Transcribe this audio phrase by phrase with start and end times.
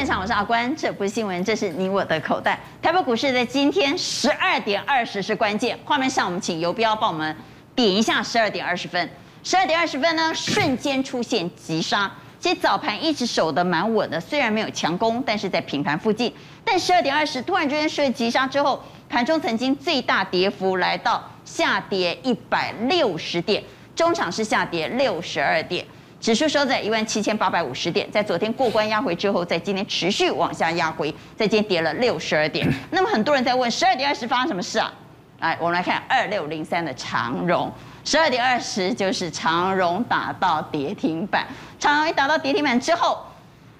[0.00, 0.74] 现场，我是阿关。
[0.74, 2.58] 这不是新闻，这是你我的口袋。
[2.80, 5.78] 台北股市在今天十二点二十是关键。
[5.84, 7.36] 画面上，我们请游标帮我们
[7.74, 9.10] 点一下十二点二十分。
[9.44, 12.10] 十二点二十分呢，瞬间出现急杀。
[12.38, 16.32] 其实早盘一直守得蛮稳的，虽然没有强攻，但是在平盘附近。
[16.64, 23.62] 但十二点二十突然之间出现急杀之后，盘中曾经最大跌幅来到下跌一百六十点，
[23.94, 25.84] 中场是下跌六十二点。
[26.20, 32.70] 指数收在一万七千八百五十点，在昨天过关压回之后，在今天持续往下压回，在今天跌了六十二点。
[32.92, 34.92] 那么很多人在问，十二点二十发生什么事啊？
[35.40, 37.72] 来，我们来看二六零三的长荣，
[38.04, 41.46] 十二点二十就是长荣打到跌停板。
[41.78, 43.18] 长荣一打到跌停板之后，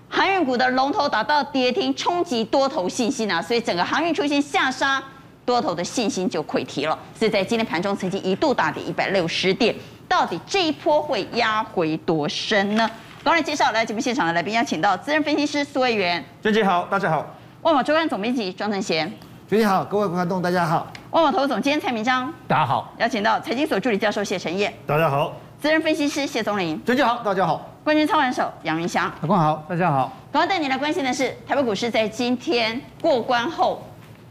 [0.09, 5.03] 航运股的龙头打到跌停，冲击多头信心啊，所以整个航运出现下杀，
[5.45, 6.99] 多头的信心就溃堤了。
[7.15, 9.75] 所以在今天盘中曾经一度大跌一百六十点。
[10.11, 12.91] 到底这一波会压回多深呢？
[13.23, 16.23] 刚才介绍来节目现场的来宾，邀请到资深分析师苏卫元。
[16.43, 17.25] 娟姐好，大家好。
[17.63, 19.09] 万宝周刊总编辑庄正贤。
[19.49, 20.89] 娟姐好，各位观众大家好。
[21.13, 22.29] 万宝投总监蔡明章。
[22.49, 22.93] 大家好。
[22.99, 24.75] 邀请到财经所助理教授谢晨业。
[24.85, 25.33] 大家好。
[25.61, 26.85] 资深分析师谢宗林。
[26.85, 27.65] 娟姐好，大家好。
[27.85, 29.09] 冠军操盘手杨云翔。
[29.23, 30.13] 大家好，大家好。
[30.33, 33.81] 刚刚带你来关心的是台北股市在今天过关后，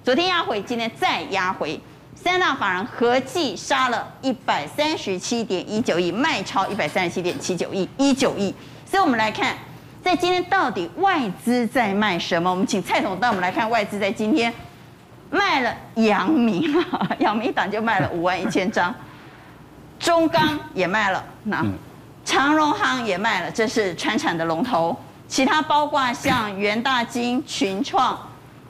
[0.03, 1.79] 昨天压回，今天再压回。
[2.21, 8.53] 三大法人合计杀了一百三十七点一九亿，卖超一百三十七点七九亿一九亿。
[8.85, 9.55] 所以，我们来看，
[10.03, 12.51] 在今天到底外资在卖什么？
[12.51, 14.53] 我们请蔡总带我们来看外资在今天
[15.29, 16.69] 卖了阳明，
[17.19, 18.93] 阳明一档就卖了五万一千张，
[19.97, 21.65] 中钢也卖了，那
[22.25, 24.93] 长荣行也卖了，这是传产的龙头。
[25.29, 28.19] 其他包括像元大金、群创、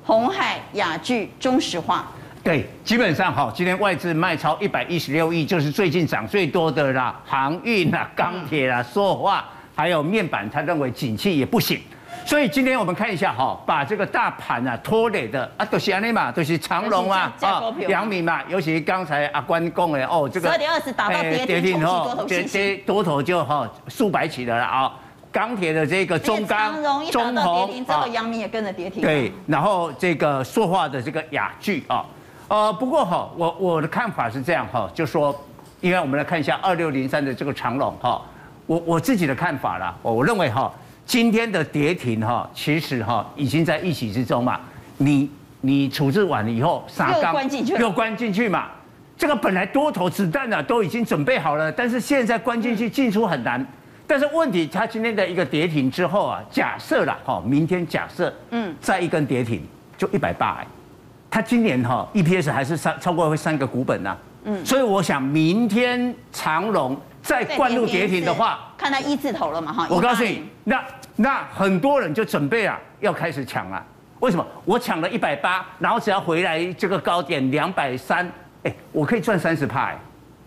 [0.06, 2.08] 鸿海、雅聚、中石化。
[2.50, 11.80] 对，基本上哈，今天外资卖超一百一十六亿，就是最近涨最多的啦，航运啊、钢铁啦、塑化，还有面板，他认为景气也不行，
[12.26, 24.92] 所以今天我们看一下哈，把这个大盘啊拖累的啊，都是安尼嘛，都是长隆啊，啊，阳明嘛，尤其刚才阿关讲的哦，这个十二点二十打到跌停，哦，跌跌多头就哈数百起的了啊，
[25.32, 26.74] 钢铁的这个中钢、
[27.12, 32.04] 中鸿，这个阳明也跟着跌停，对，然后这个塑化的这个雅聚啊。
[32.50, 35.34] 呃，不过哈，我我的看法是这样哈，就说，
[35.82, 38.20] 因为我们来看一下二六零三的这个长龙哈，
[38.66, 40.74] 我我自己的看法啦，我认为哈，
[41.06, 44.60] 今天的跌停哈，其实哈已经在预期之中嘛，
[44.98, 45.30] 你
[45.62, 48.70] 你处置完了以后，杀又关进去，又关进去嘛，
[49.16, 53.64] 这个本来多头子弹呢都已经准备好了，但是现在关进去进出很难，
[54.08, 58.76] 但是问题它今天的一个跌停之后啊，假设啦哈，明天假设嗯。
[58.82, 59.62] 再一根跌停
[59.96, 60.66] 就一百八。
[61.32, 70.84] 他今年哈 EPS 还是三超过会三个股本呐，嗯，所以我想明天长隆再灌入跌停的话，看到一字头了嘛哈，我告诉你，那
[71.16, 73.84] 那很多人就准备啊要开始抢了，
[74.22, 74.46] 为什么？
[74.66, 78.28] 我抢了一百八，然后只要回来这个高点两百三，
[78.64, 79.94] 哎，我可以赚三十趴，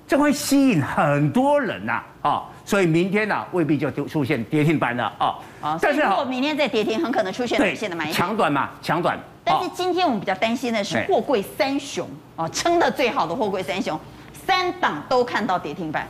[0.07, 9.17] 这会吸引很多人呐，啊，所以明天呢未必就出现跌停板了啊，啊，但是如果明天再跌停，很可能出现短线的买点，抢短嘛，抢短。
[9.45, 13.99] 但是今天我们比较担心的是货柜三雄哦，撑得最好的货柜三雄，
[14.47, 16.07] 三档都看到跌停板。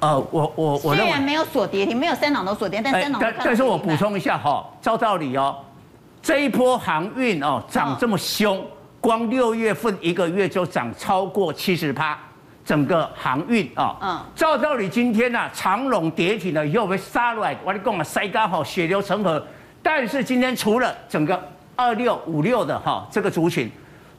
[0.00, 3.46] 呃，我我我虽然没有锁跌停，没有三档都锁跌，但三档都看到跌停板。
[3.46, 5.56] 但是我补充一下哈，照道理哦，
[6.20, 8.62] 这一波航运哦涨这么凶，
[9.00, 12.18] 光六月份一个月就涨超过七十趴，
[12.64, 19.42] 整个航运啊，嗯，照道理今天呐长荣跌停了以后被杀来，我跟你讲啊，塞刚好血流成河。
[19.82, 21.40] 但是今天除了整个
[21.76, 23.70] 二六五六的哈这个族群，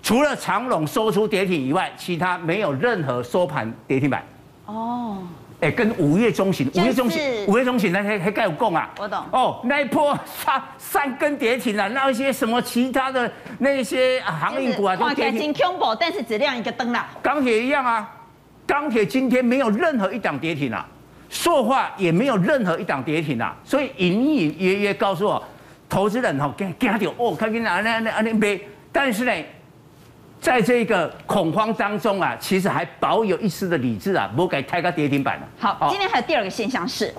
[0.03, 4.23] 除了长隆收出跌停以外，其他没有任何收盘跌停板。
[4.65, 5.17] 哦，
[5.61, 8.89] 哎，跟五月中旬，五月中旬，五月中旬那还还盖有供啊？
[8.99, 9.23] 我懂。
[9.31, 15.53] 哦，那一波三三根跌停啊，那一些什么其他的那些航运股啊都跌停。
[15.99, 17.07] 但是只亮一个灯啦。
[17.21, 18.09] 钢铁一样啊，
[18.67, 20.85] 钢铁今天没有任何一档跌停啊，
[21.29, 25.41] 塑化也没有任何一档跌停啊，所以隐隐约约告诉我。
[25.87, 28.59] 投资人吼，惊惊掉哦，看见哪那那那边，
[28.91, 29.31] 但是呢，
[30.41, 35.47] 在这个恐慌当中啊，其实还保有一丝的理智啊，不给开个跌停板了。
[35.59, 37.13] 好，今天还有第二个现象是，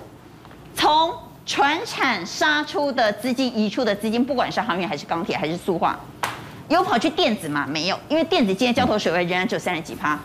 [0.75, 1.13] 从
[1.45, 5.97] 船产杀出的资金移出的资金，不管是航运还是钢铁还是塑化，
[6.67, 7.65] 有跑去电子吗？
[7.67, 10.19] 没有，因为电子今天交投水位仍然只有三十几趴。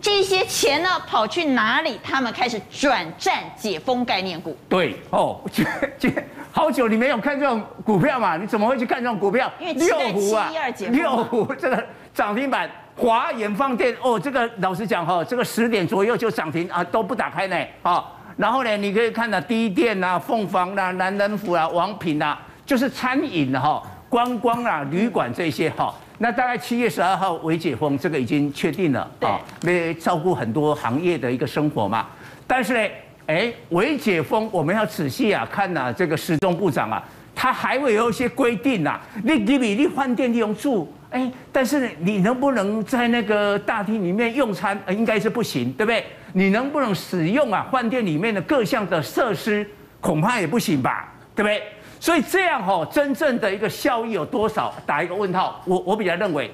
[0.00, 1.98] 这些钱呢，跑去哪里？
[2.02, 4.54] 他们开始转战解封概念股。
[4.68, 5.64] 对哦， 这
[5.98, 6.10] 这
[6.56, 8.36] 好久你没有看这种股票嘛？
[8.36, 9.50] 你怎么会去看这种股票？
[9.58, 10.48] 因为六湖啊，
[10.92, 11.84] 六湖这个
[12.14, 18.04] 涨停板，华研放电哦，这个老实讲哈，这个十点左右就涨停啊，都不打开呢啊。
[18.36, 25.92] 然后呢，你可以看到第一电啊、凤凰啊、南仁福啊、王品啊，就是餐饮哈、观光啊、旅馆这些哈。
[26.18, 32.06] 那大概七月十二号为解封，这个已经确定了啊，为照顾很多行业的一个生活嘛。
[32.46, 32.94] 但是呢，
[33.26, 37.02] 哎，微解封我们要仔细啊看呐，这个时钟部长啊，
[37.34, 39.00] 他还会有一些规定呐。
[39.22, 44.78] 你你你你饭店利用住，哎，但是你能不能在那个大厅里面用餐？
[44.90, 46.04] 应该是不行，对不对？
[46.34, 49.66] 你能不能使用啊饭店里面的各项的设施？
[50.00, 51.62] 恐怕也不行吧，对不对？
[51.98, 54.74] 所以这样哈，真正的一个效益有多少？
[54.84, 55.62] 打一个问号。
[55.64, 56.50] 我我比较认为，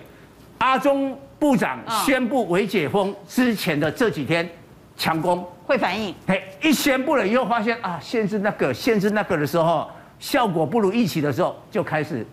[0.59, 4.49] 阿中部长宣布微解封之前的这几天，
[5.01, 6.15] 强攻会反应。
[6.27, 12.27] 哎，一宣布了以后，发现啊，限制那个限制那个的时候，效果不如预期的时候，就开始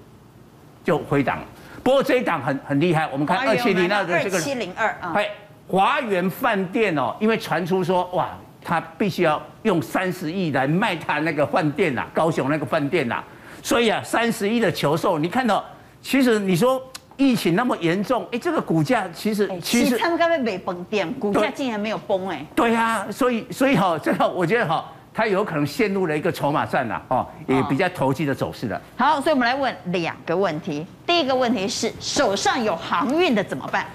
[0.83, 1.39] 就回档。
[1.81, 5.29] 不过这一档很很厉害，我们看二七零二的这个二七零二啊，哎，
[5.65, 8.27] 华源饭店哦，因为传出说哇。
[8.59, 13.23] 他必须要用三十亿来卖他那个饭店呐，高雄那个饭店呐，
[13.63, 15.63] 所以啊，三十亿的求售，你看到，
[16.01, 16.81] 其实你说
[17.17, 22.45] 疫情那么严重，哎，这个股价其实其实他们刚才没崩店，股价竟然没有崩哎。
[22.55, 28.81] 对呀，所以所以哈，这个我觉得哈，它有可能陷入了一个筹码战呐，哦，也比较投机的走势了。
[28.95, 33.85] 好，所以我们来问两个问题，第一个问题是手上有航运的怎么办？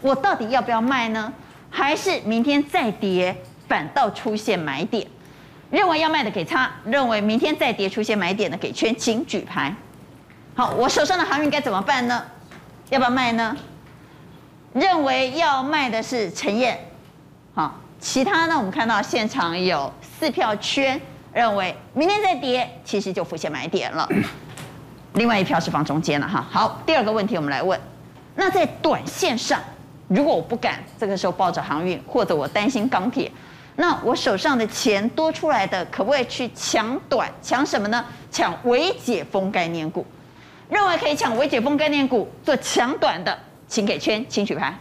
[0.00, 1.32] 我到底要不要卖呢？
[1.70, 3.34] 还是明天再跌？
[3.68, 5.06] 反倒出现买点，
[5.70, 9.74] 认为要卖的给他，认为明天再跌出现买点的给圈，请举牌。
[10.54, 12.22] 好，我手上的航运该怎么办呢？
[12.92, 13.56] 要不要卖呢？
[14.74, 16.78] 认为要卖的是陈燕。
[17.54, 18.54] 好，其他呢？
[18.54, 21.00] 我们看到现场有四票圈，
[21.32, 24.06] 认为明天再跌，其实就浮现买点了。
[25.14, 26.46] 另外一票是放中间了哈。
[26.50, 27.80] 好，第二个问题我们来问，
[28.34, 29.58] 那在短线上，
[30.08, 33.32] 如果我不敢这个时候抱着航运，或者我担心钢铁。
[33.76, 37.26] 那我手上的钱多出来的，可不可以去抢短？
[37.40, 38.04] 抢什么呢？
[38.30, 40.06] 抢微解封概念股。
[40.72, 43.38] 认为可以抢微解封概念股做抢短的，
[43.68, 44.74] 请给圈，请举牌。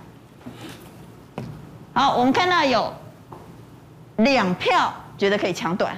[1.93, 2.93] 好，我们看到有
[4.15, 5.93] 两票觉得可以抢短，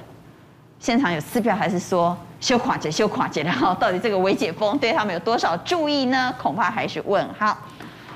[0.80, 6.34] 现场有四票还是说修垮解修垮解，然后到底这个微解封对他们有多少注意呢？
[6.42, 7.56] 恐怕还是问号。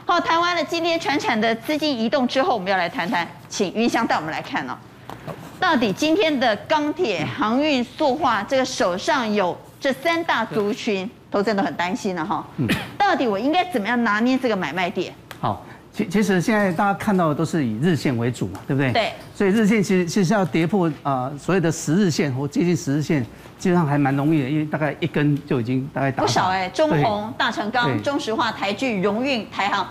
[0.05, 4.77] 好，谈完了今天传产的资金移动之后，我们要来谈谈，请云翔带我们来看哦，
[5.61, 12.47] 到底今天的钢铁、航运、塑化这个手上有这三大族群，投资人都很担心了哈。
[12.57, 12.67] 嗯，
[12.99, 15.13] 到底我应该怎么样拿捏这个买卖点？
[15.41, 18.93] 好，其其实现在大家看到的都是以日线为主嘛，对不对？
[18.93, 19.13] 对。
[19.35, 23.23] 所以日线其实其实要跌破啊所谓的十日线或接近十日线，
[23.59, 29.87] 基本上还蛮容易的，因为大概一根就已经大概打不少哎，中红、大成钢、中石化、台剧、荣运、台航。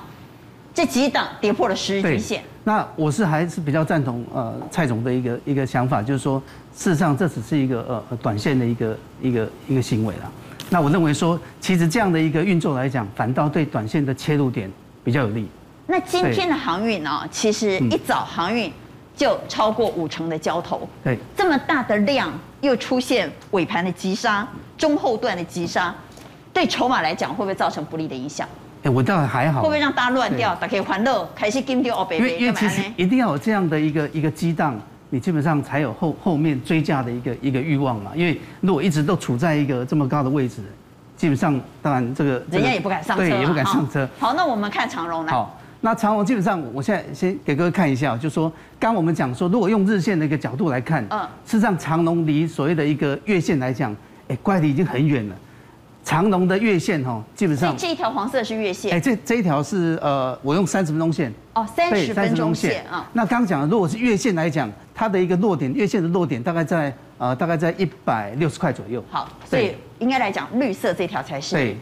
[0.74, 2.44] 这几档跌破了十日均线。
[2.64, 6.40] 那我是还是比较赞同呃蔡总的一个一个想法，就是说
[6.76, 10.32] 事实上这只是一个呃短线的一个一个一个行为了。
[10.70, 14.70] 那我认为说，其实这样的一个运作来讲，反倒对短线的切入点
[15.04, 15.48] 比较有利。
[15.86, 18.72] 那今天的航运呢、哦，其实一早航运
[19.16, 20.88] 就超过五成的交投。
[21.04, 21.18] 对。
[21.36, 24.46] 这么大的量，又出现尾盘的急杀，
[24.78, 25.96] 中后段的急杀，
[26.52, 28.48] 对筹码来讲会不会造成不利的影响？
[28.84, 29.62] 哎，我倒还好。
[29.62, 30.54] 会不会让大家乱掉？
[30.56, 34.78] 大家可以欢乐，开始跟掉哦，因为因为其实一定要有这样的一个一个激荡，
[35.10, 38.12] 你基本上才有后后面追价的一个一个欲望嘛。
[38.16, 40.62] 因为如果一直都处在一个这么高的位置，
[41.16, 44.08] 基本上当然这个人家也不敢上车，对，也不敢上车。
[44.20, 45.32] 好，那我们看长荣来。
[45.32, 53.96] 好，那长荣基本上，我现在先给各位看一下，就是说刚我们讲说，如果用日线的一个角度来看，嗯，事实上长荣离所谓的一个月线来讲，
[54.28, 55.36] 哎，乖离已经很远了。
[56.04, 58.94] 长龙的月线哈，基本上这一条黄色是月线。
[58.94, 61.34] 哎，这这一条是呃，我用三十分钟线。
[61.58, 63.04] 哦，三十分钟线啊。
[63.14, 69.04] 那刚刚讲的，如果是月线来讲，它的一个落点，月线的落点大概在呃，大概在一百六十块左右。
[69.10, 71.56] 好，所以应该来讲，绿色这条才是。
[71.56, 71.76] 对。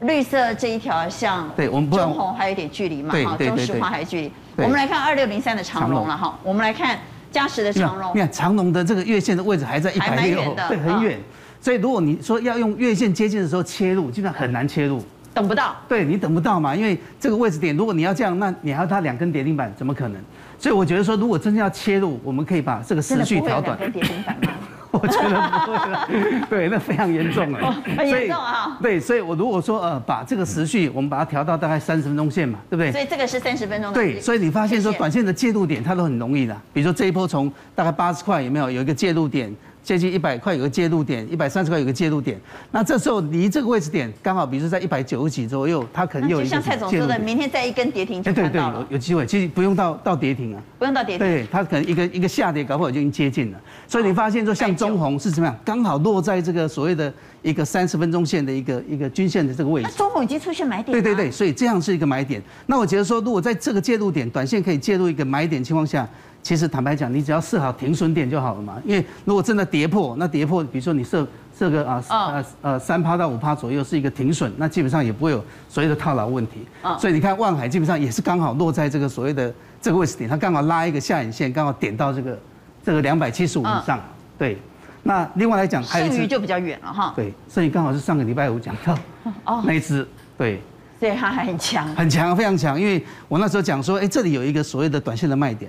[0.00, 1.48] 绿色这一条像。
[1.56, 4.32] 对，我们不中红还有一点距离嘛，哈，中石化还有距离。
[4.56, 6.98] 我们来看二六零三的长龙了哈，我们来看
[7.30, 8.10] 嘉实的长龙。
[8.12, 11.18] 你看长龙的这个月线的位置还在一百六，对，很远。
[11.60, 15.02] 所以，如果你说要用月线接近的时候切入，基本上很难切入，
[15.36, 15.76] 等不到。
[15.86, 20.18] 对，你等不到嘛，因为这个位置点，如果你要这样，那你还要它两根跌停板，怎么可能？
[20.58, 23.76] 所以我觉得说，如果真的要切入，我们可以把这个时序调短。
[23.78, 24.52] 跌停板吗？
[24.92, 25.28] 我觉得
[25.66, 26.08] 不会了。
[26.48, 27.70] 对，那非常严重了。
[27.98, 28.78] 很严重啊。
[28.80, 32.90] 对，所以我如果说呃，把这个时序我们把它调到大概三十分钟线嘛，对不对？
[32.90, 33.92] 所以这个是三十分钟。
[33.92, 39.54] 对，所以你发现说短线的介入点它都很容易的，比如说这一波从大概八十块有没有有一个介入点？
[39.86, 42.36] 接近一百块有个介入点，一百三十块有个介入点。
[42.72, 48.80] 那这时候离这个位置点刚好，比如说在一百九十几左右，它可能有一就像蔡总说的，明天再一根跌停就看到了。
[48.80, 51.24] 对对，有有机会，其实不用到到跌停啊，不用到跌停。
[51.24, 53.60] 对，它可能一个一个下跌，搞不好就已经接近了。
[53.86, 55.56] 所以你发现说，像中红是怎么样？
[55.64, 59.92] 刚好落在这个所谓的一个三十分钟线的一个一个均线的这个位置。
[59.92, 60.90] 中红已经出现买点。
[60.90, 62.42] 对对对，所以这样是一个买点。
[62.66, 66.08] 那我觉得说，如果在这个介入点，短线可以介入一个买点情况下。
[66.46, 68.80] 其实坦白讲，你只要设好停损点就好了嘛。
[68.84, 71.26] 因为如果真的跌破，那跌破，比如说你设
[71.58, 76.64] 设个啊呃呃三趴到五趴左右是一个停损，那基本上也不会有所谓的套牢问题。
[77.00, 82.38] 所以你看万海基本上也是刚好落在这个所谓的这个位置点，它刚好拉一个下影线，刚好点到这个
[82.84, 83.98] 这个两百七十五以上。
[84.38, 84.56] 对。
[85.02, 87.12] 那另外来讲，还有剩余就比较远了哈。
[87.16, 88.96] 对，剩余刚好是上个礼拜五讲到
[89.44, 90.06] 哦那一只，
[90.38, 90.62] 对。
[91.00, 91.88] 所以它还很强。
[91.96, 92.80] 很强，非常强。
[92.80, 95.68] 因为我那时候讲说，哎，这里有一个所谓的短线的卖点。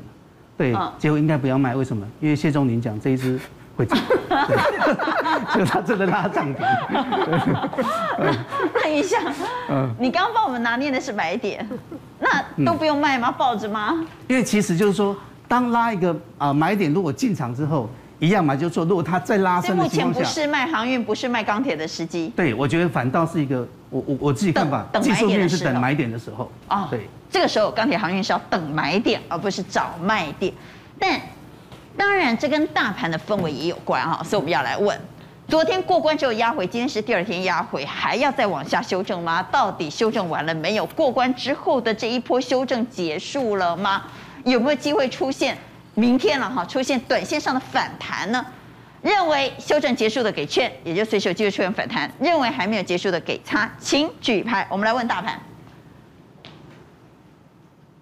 [0.57, 2.05] 对，结果应该不要卖，为什么？
[2.19, 3.39] 因为谢宗林讲这一只
[3.75, 3.97] 会涨，
[5.53, 6.57] 就他真的拉涨停。
[8.73, 9.17] 那一下，
[9.69, 11.67] 嗯，你刚刚帮我们拿捏的是买点，
[12.19, 13.31] 那都不用卖吗？
[13.31, 14.03] 抱着吗？
[14.27, 15.15] 因为其实就是说，
[15.47, 17.87] 当拉一个啊买点，如果进场之后
[18.17, 22.33] 一样嘛，就是说，如果它再拉升的情况下，目前不是卖航运，不是卖钢铁的时机。
[22.35, 27.07] 对，我觉得反倒是一个，我我我自己看法，技术面是等买点的时候啊，对。
[27.29, 30.53] 这个时候，钢铁航运是要等买点，而不是找卖点。
[30.97, 31.19] 但
[31.97, 34.99] 当然，这跟大盘的氛围也有关哈，所以我们要来问：
[35.47, 39.43] 昨天过关之后压回，今天是第二天压回，还要再往下修正吗？
[39.51, 40.85] 到底修正完了没有？
[40.87, 44.03] 过关之后的这一波修正结束了吗？
[44.43, 45.57] 有没有机会出现
[45.95, 46.63] 明天了哈？
[46.65, 48.45] 出现短线上的反弹呢？
[49.01, 54.65] 认为修正结束的给圈，也就随时有机会出现反弹；认为还没有结束的给叉，请举牌。
[54.69, 55.39] 我们来问大盘。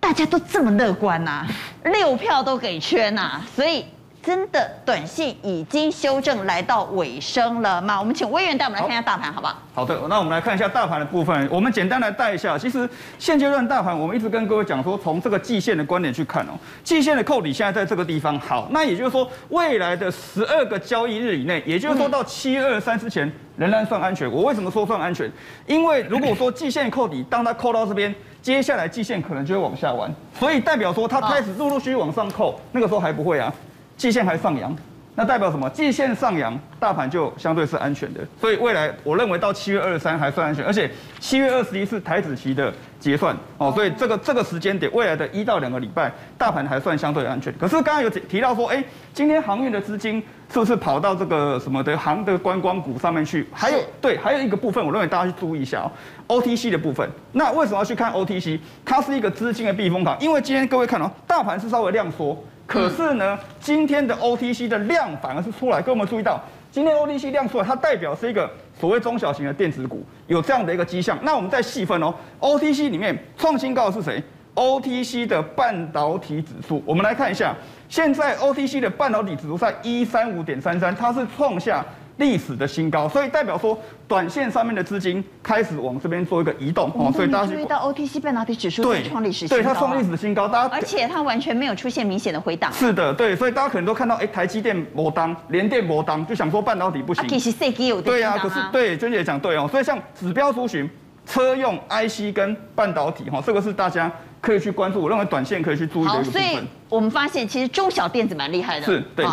[0.06, 1.48] 大家都这么乐观呐、
[1.86, 3.84] 六票都给圈呐、所以
[4.26, 8.00] 真的短线已经修正来到尾声了吗？
[8.00, 9.56] 我们请威源带我们来看一下大盘，好不好？
[9.76, 11.48] 好的，那我们来看一下大盘的部分。
[11.52, 12.90] 我们简单来带一下，其实
[13.20, 18.40] 现阶段大盘，我们一直跟各位讲说，从这个季线的观点去看哦，季线的扣底现在在这个地方。
[18.40, 24.32] 好，那也就是说，未来的十二个交易日以内，也就是说到七月二三之前，仍然算安全。
[24.32, 25.32] 我为什么说算安全？
[25.68, 28.14] 因为如果说季线扣底，当它扣到这边。
[28.42, 33.52] 接下来季线可能就会往下弯，所以代表说它开始陆陆续续往上扣，那个时候还不会啊，
[33.98, 34.76] 季线还上扬，
[35.16, 35.70] 那代表什么？
[35.70, 38.20] 季线上扬，大盘就相对是安全的。
[38.40, 47.54] 所以未来我认为到七月二十三还算安全，而且七月二十一是台子期的结算哦，所以这个这个时间点，未来的一到两个礼拜，大盘还算相对安全。
[47.58, 48.84] 可是刚刚有提到说，哎，
[49.14, 50.22] 今天航运的资金
[50.52, 53.48] 是不是跑到这个什么的航的观光股上面去？
[53.54, 55.92] 还有对，还有一个部分，我认为大家去注意一下哦。
[56.28, 58.60] OTC 的部分，那为什么要去看 OTC？
[58.84, 62.38] 它是一个资金的避风港，因为今天各位看哦，大盘是稍微量缩，
[62.68, 71.18] 可是呢，今天的 OTC 的量反而是出来，各位有没有注意到，今天 OTC 量出来，它代表是一个所谓中小型的电子股有这样的一个迹象。
[71.22, 74.22] 那我们再细分哦，OTC 里面创新高的是谁
[74.56, 77.56] ？OTC 的半导体指数，我们来看一下，
[77.88, 81.86] 现在 OTC 的半导体指数在一三五点三三，它是创下。
[82.18, 92.72] 历史的新高，所以代表说，短线上面的资金开始往这边做一个移动哦，所以大家注意到 OTC 半导体指数创历史新高，对，它创历史新高，大家而且它完全没有出现明显的回档。
[92.72, 97.28] 是的，对，所以大家可能都看到，哎，台积电摩当，联电摩当，就想说半导体不行。
[97.28, 100.90] 其实设计有对啊，可是对，娟姐讲对哦，所以像指标族群，
[101.26, 106.32] 车用 IC 跟半导体哈，这个是大家可以去关注，我认为短线可以去注意的一个部分。
[106.32, 109.26] 所以我们发现其实中小电子蛮厉害的，是对，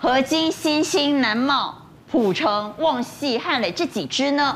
[0.00, 1.81] 合金、新兴、南茂。
[2.12, 4.54] 普成、旺矽、汉磊这几支呢，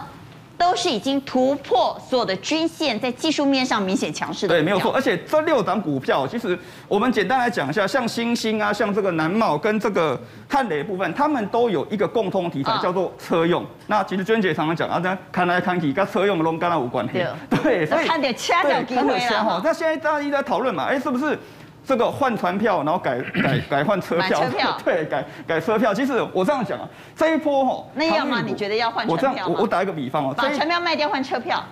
[0.58, 4.54] 都是已经突破所有的均线，在技术面上明显强势的。
[4.54, 4.92] 对，没有错。
[4.92, 13.64] 而且这六档股票，其实我们简单来讲一下，像星星啊，像这个南茂跟这个汉磊的部分，他们都有一个共通题材，叫做车用。
[13.86, 17.24] 那其实娟姐常常讲啊，这看来看去跟车用的龙跟它无关系。
[17.62, 19.62] 对，所以看点掐掉机会了。
[19.64, 21.38] 那现在大家一直在讨论嘛，哎，是不是？
[21.86, 25.94] 这个换船票，然后改 改改换车票，车票 对，改改车票。
[25.94, 28.42] 其实我这样讲啊，这一波哈，那要吗？
[28.44, 29.32] 你觉得要换船票吗？
[29.32, 31.62] 我这样，我我打一个比方哦，把船票卖掉换车票。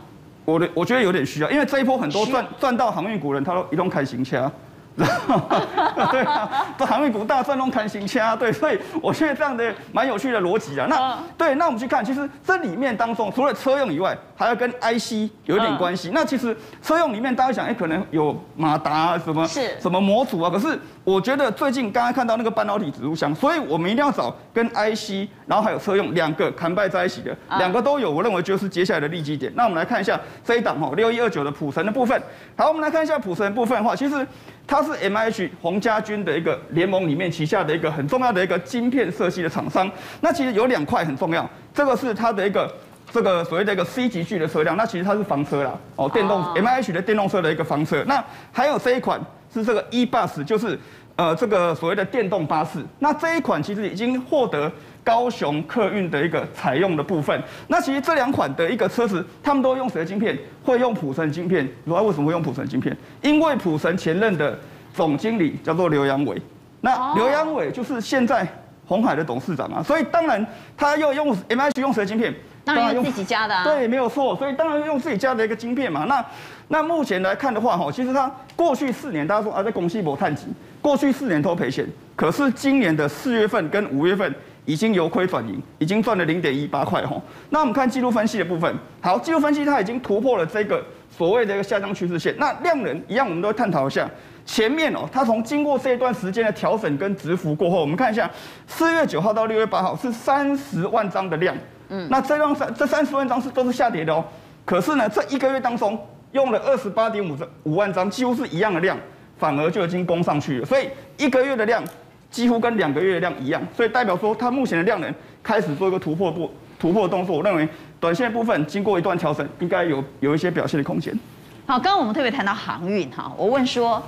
[0.45, 4.51] 我的我觉得有点需要，因为这一波很多赚赚到航运股人，他都一动开行车。
[6.11, 10.87] 对啊，这航运股大赚，弄弹行掐，对，所以我觉得这样的蛮有趣的逻辑啊。
[10.89, 16.11] 那对，那我们去看，其实这里面当中，除了车用以外，还要跟 IC 有一点关系。
[16.15, 20.49] 那其实车用里面，大家想，哎，可能有马达啊，什么是什么模组啊。
[20.49, 29.53] 可是我觉得最近刚刚看到那个半导体指数箱，所以我们一定要找跟 IC，然后还有车用两个砍败在一起的，两个都有，我认为就是接下来的利基点。
[29.55, 32.21] 那我们来看一下这一档哈，六一二九的普神的部分。
[32.57, 34.27] 好，我们来看一下普神的部分的话，其实。
[34.67, 39.91] 它是 MIH 鸿家军的一个联盟里面旗下的一个很重要的一个晶片设计的厂商。
[40.23, 42.67] 那其实有两块很重要，这个是它的一个
[43.13, 48.03] 这个所谓的一个 C 级距的车辆，那其实它是房车啦，哦，电动 MIH 的电动车的一个房车。
[48.07, 49.21] 那还有这一款
[49.61, 50.79] 是这个 E-Bus，就是
[51.17, 52.79] 呃这个所谓的电动巴士。
[52.99, 54.71] 那这一款其实已经获得
[55.03, 57.43] 高雄客运的一个采用的部分。
[57.69, 60.37] 那其实这两款的一个车子，他们都用谁的晶片？
[60.65, 61.69] 会用普神晶片。
[61.85, 62.97] 如果为什么会用普神晶片？
[63.23, 64.59] 因为普神前任的
[64.93, 66.41] 总经理叫做刘扬伟。
[66.81, 68.47] 那刘扬伟就是现在
[68.87, 70.47] 红海的董事长啊，所以当然
[70.77, 72.35] 他要用 MIH 用谁的晶片？
[72.65, 73.63] 当然用自己家的啊。
[73.63, 74.35] 对，没有错。
[74.37, 76.05] 所以当然用自己家的一个晶片嘛。
[76.07, 76.25] 那
[76.69, 80.47] 那目前来看的话，哈，其实它过去四年大家说啊，在广西博探级，
[80.81, 84.35] 过去四年都赔钱，可是今年的四月份跟五月份。
[84.67, 87.21] 已经由亏转盈，已经赚了零点一八块哈。
[87.51, 90.83] 那我们看技术分析的部分，好，技术分析它已经突破了这个
[91.15, 92.35] 所谓的一个下降趋势线。
[92.39, 94.09] 那量能一样，我们都会探讨一下。
[94.47, 98.31] 前面哦，它从经过这一段时间的调整跟直幅过后，我们看一下
[98.67, 101.55] 四月九号到六月八号是三十万张的量，
[101.91, 104.25] 嗯，那这张三这三十万张是都是下跌的哦。
[104.65, 106.03] 可是呢，这一个月当中
[106.35, 108.97] 用了二十八点五五万张，几乎是一样的量，
[109.39, 110.67] 反而就已经攻上去了。
[110.67, 111.83] 所以一个月的量。
[112.31, 117.37] 几乎跟两个月的量一样，所以代表说它目前的量能开始做一个突破不突破动作。
[117.37, 117.69] 我认为
[118.01, 121.17] 短线部分经过一段调整，应该有有一些表现的空间。
[121.65, 124.03] 好，刚刚我们特别谈到航运哈，我问说，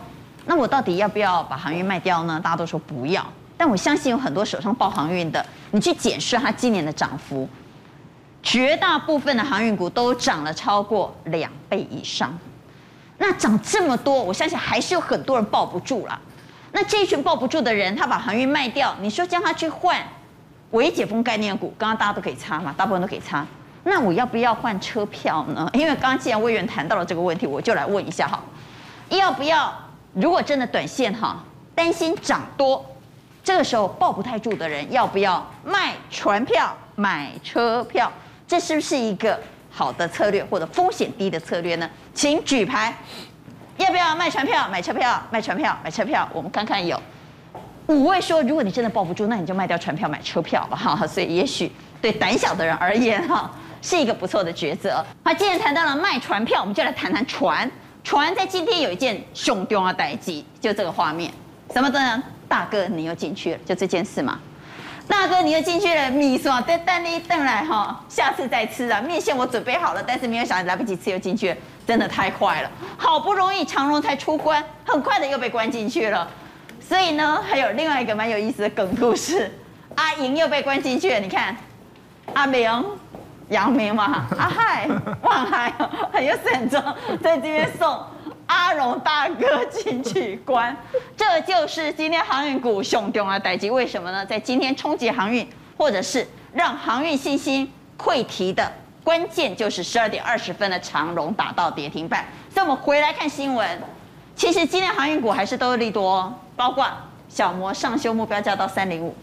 [0.44, 2.40] 那我到底要不要把航运卖掉呢？
[2.42, 3.24] 大家都说不要，
[3.56, 7.48] 但我相信有很多手上抱航运的，你去检视它今年的涨幅，
[8.46, 12.32] 绝大部分的航运股都涨了超过两倍以上。
[13.18, 16.16] 那涨这么多，我相信还是有很多人抱不住了。
[16.70, 20.00] 那这一群抱不住的人，他把航运卖掉，你说将他去换
[20.70, 23.44] 微解封概念股，刚刚大家都可以擦嘛，大部分都可以擦。
[23.82, 25.68] 那我要不要换车票呢？
[25.74, 28.40] 因为刚刚既然委员谈到了这个问题，我就来问一下哈，
[29.08, 29.72] 要不要？
[30.12, 31.42] 如果真的短线哈
[31.74, 32.86] 担心涨多，
[33.42, 38.12] 这个时候抱不太住的人，要不要卖船票买车票？
[38.46, 39.38] 这是不是一个
[39.70, 41.90] 好的策略或者风险低的策略呢？
[42.14, 42.94] 请举牌。
[43.78, 45.22] 要不要卖船票买车票？
[45.30, 46.98] 卖船票买车票，我们看看有
[47.88, 51.06] 五位说，如果你真的抱不住，那你就卖掉船票买车票吧哈。
[51.06, 53.50] 所以也许对胆小的人而言哈，
[53.82, 55.04] 是一个不错的抉择。
[55.22, 57.70] 好，既然谈到了卖船票，我们就来谈谈船。
[58.02, 61.30] 船在今天有一件凶重要的代志，就这个画面，
[61.74, 62.22] 什么的？
[62.48, 64.38] 大哥你又进去了，就这件事嘛。
[65.08, 69.00] 大哥你又进去了，米是吧再等你等来哈，下次再吃啊。
[69.00, 71.56] 面线我准备好了，但是没有想来不及吃又进去了。
[71.86, 76.28] 真的太快了，好不容易长荣才出关，很快的又被关进去了。
[76.80, 79.48] 所以呢，还有另外一个蛮有意思的梗故事，
[79.94, 81.20] 阿莹又被关进去了。
[81.20, 81.56] 你看，
[82.34, 82.84] 阿明、
[83.50, 84.88] 杨明嘛，阿海、
[85.22, 85.72] 旺海，
[86.12, 86.82] 很有慎重，
[87.22, 87.96] 在这边送
[88.46, 90.76] 阿荣大哥进去关。
[91.16, 93.70] 这就是今天航运股凶重要代志。
[93.70, 94.24] 为什么呢？
[94.24, 98.70] 在今天冲击航运，或者是让航运信心溃堤的。
[99.04, 103.80] 关键就是十二点二十分的长荣打到跌停板，所以我们回来看新闻。
[104.34, 106.84] 其实今天航运股还是都有利多，包括
[107.28, 109.14] 小摩上修目标价到三零五，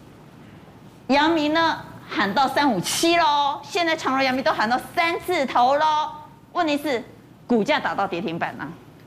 [1.07, 6.09] 阳明呢喊到三五七喽，现在长荣、阳明都喊到三字头喽。
[6.53, 7.03] 问题是
[7.45, 8.65] 股价打到跌停板呢？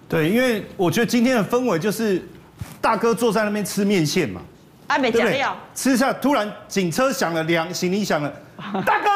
[0.08, 2.22] 对，因为我觉得今天的氛围就是
[2.80, 4.40] 大哥坐在那边吃面线嘛，
[4.86, 5.26] 阿美讲
[5.74, 8.32] 吃下，突然警车响了，两行李响了，
[8.86, 9.10] 大哥。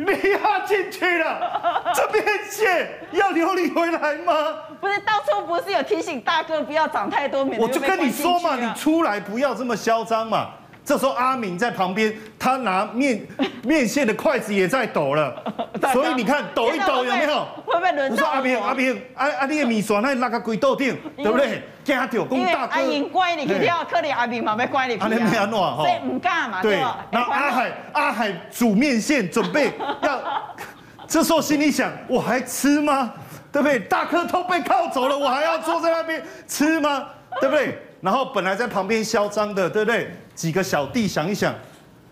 [0.00, 4.54] 你要进去了，这边线要留你回来吗？
[4.80, 10.50] 不是，当初不是有提醒大哥不要长太多，我就跟你说嘛，你出来不要这么嚣张嘛。
[10.88, 13.20] 这时候阿明在旁边，他拿面
[13.62, 15.34] 面线的筷子也在抖了，
[15.92, 17.46] 所以你看抖一抖有没有？
[17.66, 18.14] 会不会轮到？
[18.16, 21.62] 我说阿明阿明，阿阿你的米线那那个鬼豆丁，对不对？
[21.84, 22.72] 惊到公大哥。
[22.72, 24.96] 阿英乖你，肯定要可怜阿明嘛，没乖你。
[25.00, 26.78] 阿明没安诺哈，所以唔敢嘛，对。
[27.10, 29.70] 然后阿海阿海煮面线准备
[30.00, 30.22] 要，
[31.06, 33.12] 这时候心里想，我还吃吗？
[33.52, 33.78] 对不对？
[33.80, 37.04] 大哥都被铐走了，我还要坐在那边吃吗？
[37.42, 37.78] 对不对？
[38.00, 40.10] 然后本来在旁边嚣张的，对不对？
[40.34, 41.54] 几个小弟想一想，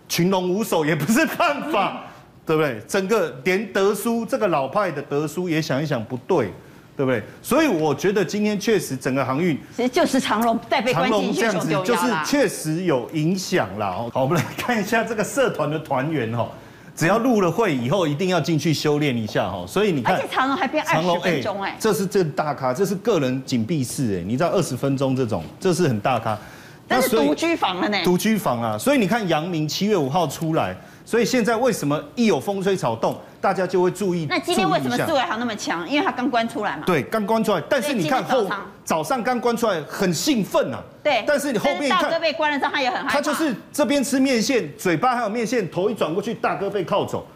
[0.09, 2.03] 群龙无首也不是办法，
[2.45, 2.79] 对不对？
[2.87, 6.51] 整个连德叔这个老派的德叔也想一想，不对，
[6.95, 7.23] 对不对？
[7.41, 14.09] 所以我觉得今天确实整个航运，其实就是长龙在被关进去这样子，就是确实有影响了。
[14.11, 16.49] 好，我们来看一下这个社团的团员哈。
[16.97, 19.63] 只要入了会以后，一定要进去修炼一下哈。
[19.67, 26.35] 所以你看，而且长隆还变二十分钟哎，这是这大咖，这是个人紧闭室哎，你知道二十分钟这种，这是很大咖。
[26.87, 27.97] 但是独居房了呢？
[28.03, 34.25] 独居房啊，所以你看杨明七月五号出来，所以现在为什么一有风吹草动，大家就会注意？
[34.27, 35.87] 那今天为什么四维行那么强？
[35.87, 36.83] 因为他刚关出来嘛。
[36.87, 38.49] 对，刚关出来，但是你看后
[38.87, 43.09] 早上刚关出来很兴奋呐，对，但是你后面一看，大哥被关了之后，他也很害怕。
[43.15, 47.27] 他就是这边吃面线，嘴巴还有面线，头一转过去，大哥被铐走，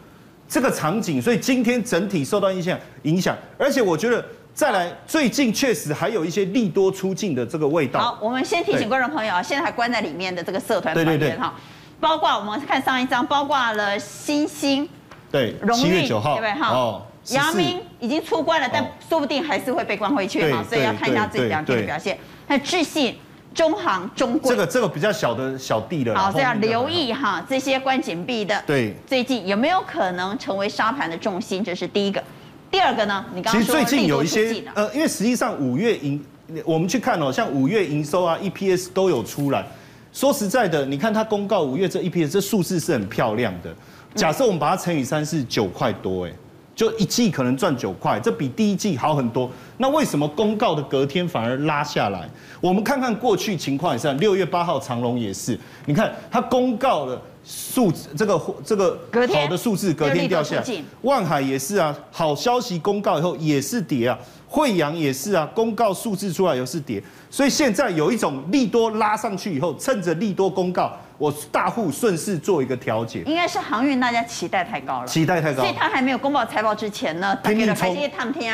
[0.48, 8.00] 这个场景，所以今天整体受到影响影响，而且我觉得再来最近确实还有一些利多出境的这个味道。
[8.00, 11.52] 好，我们先提醒观众朋友啊，现在还关在里面的这个社团团员哈，
[12.00, 14.88] 包括我们看上一张，包括了星星，
[15.30, 16.70] 对，七月九号，对不对哈？
[16.74, 17.02] 哦。
[17.30, 22.18] 阳明已经出关了，但说不定还是会被关回去哈，所以要看一下自己两天的表现。
[22.48, 23.16] 那智信、
[23.54, 26.14] 中航、中柜，这个这个比较小的小弟了。
[26.14, 28.60] 好，所以要留意哈这些关紧闭的。
[28.66, 31.62] 对，最近有没有可能成为沙盘的重心？
[31.62, 32.22] 这是第一个。
[32.70, 33.24] 第二个呢？
[33.34, 36.24] 你刚刚说其实最近有一些呃，因为实际上五月营，
[36.64, 39.64] 我们去看哦，像五月营收啊、EPS 都有出来。
[40.12, 43.74] 说实在的，你看它公告五月这 EPS 这数字是很漂亮的。
[44.14, 46.32] 假设我们把它乘以三，是九块多哎。
[46.74, 49.50] 就一季可能赚九块，这比第一季好很多。
[49.78, 52.28] 那为什么公告的隔天反而拉下来？
[52.60, 60.64] 我们看看过去情况也是，六月八号长隆也是，你看它公告的数字，这个这个好的数字隔天掉下来。
[61.02, 64.18] 万海也是啊，好消息公告以后也是跌啊。
[64.48, 73.22] 惠阳也是啊，公告数字出来又是跌，所以现在有一种利多拉上去以后，趁着利多公告，我大户顺势做一个调节。
[73.26, 77.94] 应该是航运大家期待太高了，期待太高，所以他还没有公布财报之前呢，拼命冲，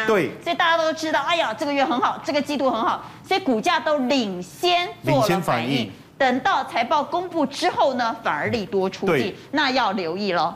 [0.06, 5.90] 对，所以大家都知道，哎呀，这个月很好，这个季度很好，所以股价都领先做了反应。
[6.18, 10.52] 等到财报公布之后呢，反而利多出尽，那要留意喽。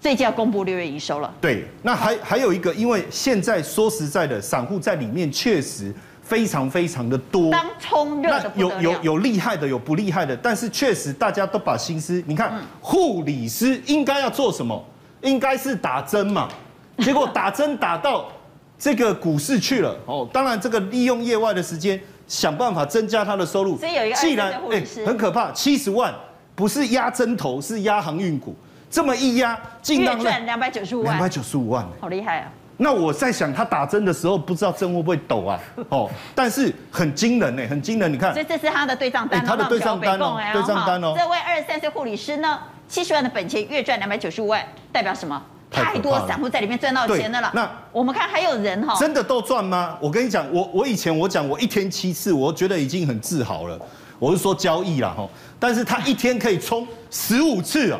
[0.00, 1.32] 最近要公布六月营收了。
[1.40, 7.50] 对，那还还有一个，因为现在说实在的，散户在里面确实非常非常的多。
[7.50, 14.82] 当冲热的有有有厉害的，有不厉害的，但是确实大家都把心思，你看护理师应该要做什么？
[15.20, 16.48] 应该是打针嘛。
[16.98, 18.26] 结果打针打到
[18.78, 19.96] 这个股市去了。
[20.06, 23.76] 哦，当然这个利用业外的时间想办法增加他的收入。
[23.76, 26.14] 所以有一个既然哎很可怕，七十万
[26.54, 28.54] 不是压针头，是压航运股。
[28.90, 32.52] 这么一压，进档赚两百九十五万，两百九十五万，好厉害啊！
[32.76, 35.60] 那我在想，他打针的时候，不知道针会不会抖啊？
[35.90, 38.12] 哦，但是很惊人呢，很惊人。
[38.12, 41.14] 你看，所以这是他的对账单，他的对账单哦，对账单哦。
[41.16, 42.58] 这位二十三岁护理师呢，
[42.88, 45.40] 七十万的本钱，月赚两百九十五万，代表什么？
[45.70, 47.50] 太多散户在里面赚到钱的了。
[47.52, 49.96] 那我们看还有人哈，真的都赚吗？
[50.00, 53.76] 我跟你讲，我我以前我讲我一天七次，我觉得已经很自豪了。
[54.20, 57.98] 我是说交易啦哈，但是他一天可以冲十五次啊。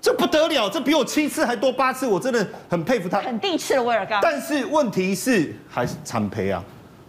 [0.00, 3.20] 这不得了，这比我七次还多八次，我真的很佩服他。
[3.20, 4.18] 肯定吃了威尔刚。
[4.22, 6.64] 但是问题是还是惨赔啊，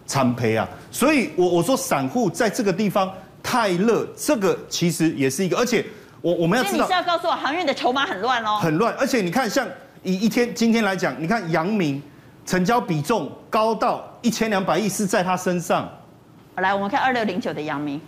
[0.06, 0.68] 惨赔啊！
[0.90, 3.10] 所以我我说散户在这个地方
[3.42, 5.84] 太热，这个其实也是一个，而且
[6.20, 6.84] 我我们要知道。
[6.84, 8.58] 你是要告诉我航运的筹码很乱哦？
[8.60, 9.66] 很乱，而且你看，像
[10.02, 12.02] 以一天今天来讲，你看阳明
[12.44, 15.90] 成交比重高到一千两百亿是在他身上。
[16.56, 17.98] 来，我们看二六零九的阳明，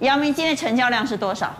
[0.00, 1.54] 阳明今天成交量是多少？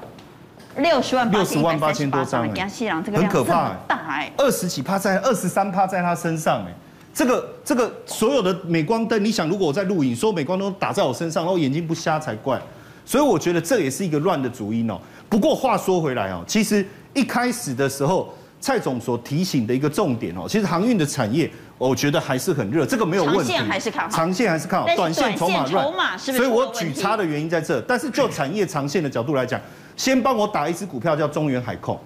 [0.79, 6.75] 六十万六十万八千多张，很可怕，大哎，二十几趴在二十三趴在他身上哎，
[7.13, 12.61] 这个这个所有的镁光灯，你想如果我在录影，说镁光灯打在我身上，然后眼睛不瞎才怪，
[13.05, 14.99] 所以我觉得这也是一个乱的主因哦。
[15.29, 29.61] 不过话说回来哦，其实一开始的时候，蔡总所提醒的一个重点哦，其实航运的产业，我觉得还是很热，这个没有问题，长线还是看好，长线还是看好，短线筹码乱，所以我举差的原因在这，但是就产业长线的角度来讲。
[29.97, 31.99] 先帮我打一支股票叫中原海控，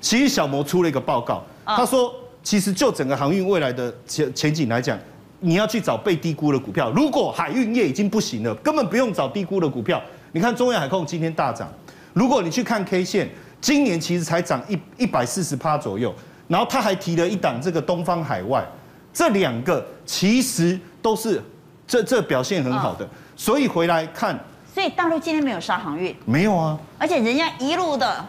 [0.00, 4.98] 其实小摩出了一个报告，他说，其实就整个航运未来的前前景来讲，
[5.40, 6.90] 你要去找被低估的股票。
[6.90, 10.02] 如果海运业已经不行了，根本不用找低估的股票。
[10.32, 11.72] 你看中原海控今天大涨，
[12.12, 13.30] 如果你去看 K 线，
[13.60, 16.14] 今年其实才涨一一百四十趴左右，
[16.48, 18.66] 然后他还提了一档这个东方海外，
[19.12, 21.42] 这两个其实都是
[21.86, 24.38] 这这表现很好的，所以回来看。
[24.76, 28.22] 所以大陆今天没有杀航运，没有啊，而且人家一路的，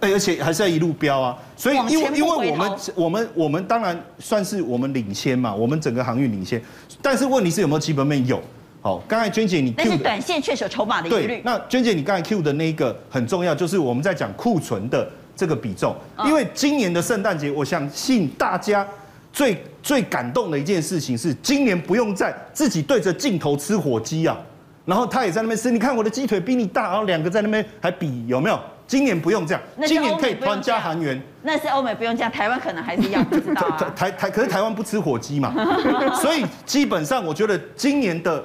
[0.00, 1.34] 而且还是要一路飙啊。
[1.56, 6.62] 所以因为因为我们我们我们当然算是我们领先嘛，我们整个航运领先。
[7.00, 8.26] 但是问题是有没有基本面？
[8.26, 8.38] 有。
[8.82, 11.26] 好，刚才娟姐你但是短线确实有筹码的疑虑。
[11.26, 15.96] 对，那娟姐你刚才 Q 的那一个很重要，就是我们在讲库存的这个比重。
[16.26, 18.86] 因为今年的圣诞节，我相信大家
[19.32, 24.36] 最最感动的一件事情是，今年不用再自己对着镜头吃火鸡啊。
[24.84, 28.58] 然后他也在那边吃，你看我的鸡腿比你大，然后两个在那边还比有没有？
[28.84, 31.18] 今年不用这样，今年可以团家韩元。
[31.42, 33.92] 那是欧美不用这样，台湾可能还是一样， 不知道啊。
[33.96, 35.54] 台台可是台湾不吃火鸡嘛，
[36.20, 38.44] 所以基本上我觉得今年的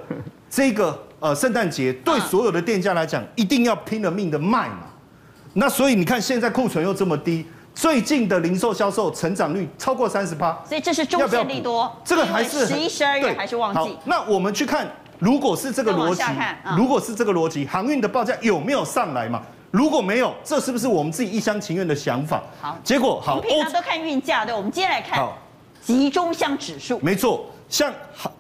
[0.50, 4.84] 这个呃圣诞节对所有的店家来讲，一定要拼了命的卖嘛。
[5.54, 11.92] 那所以你看现在库存又这么低，最近的零售销售成长率超过三十八，所以这是中线利多。
[12.06, 13.98] 这个还是十一、十二月还是旺季。
[14.06, 14.88] 那我们去看。
[15.20, 16.22] 如果是这个逻辑，
[16.64, 19.42] 嗯如果是这个逻辑，航运的报价有没有上来嘛？
[19.72, 22.42] 如果没有，这是不是我们自己一厢情愿的想法？
[22.62, 25.38] 好结果好，我们平常都看运价，对，我们今天来看好
[25.82, 27.00] 集中箱指数。
[27.00, 27.94] 没错，像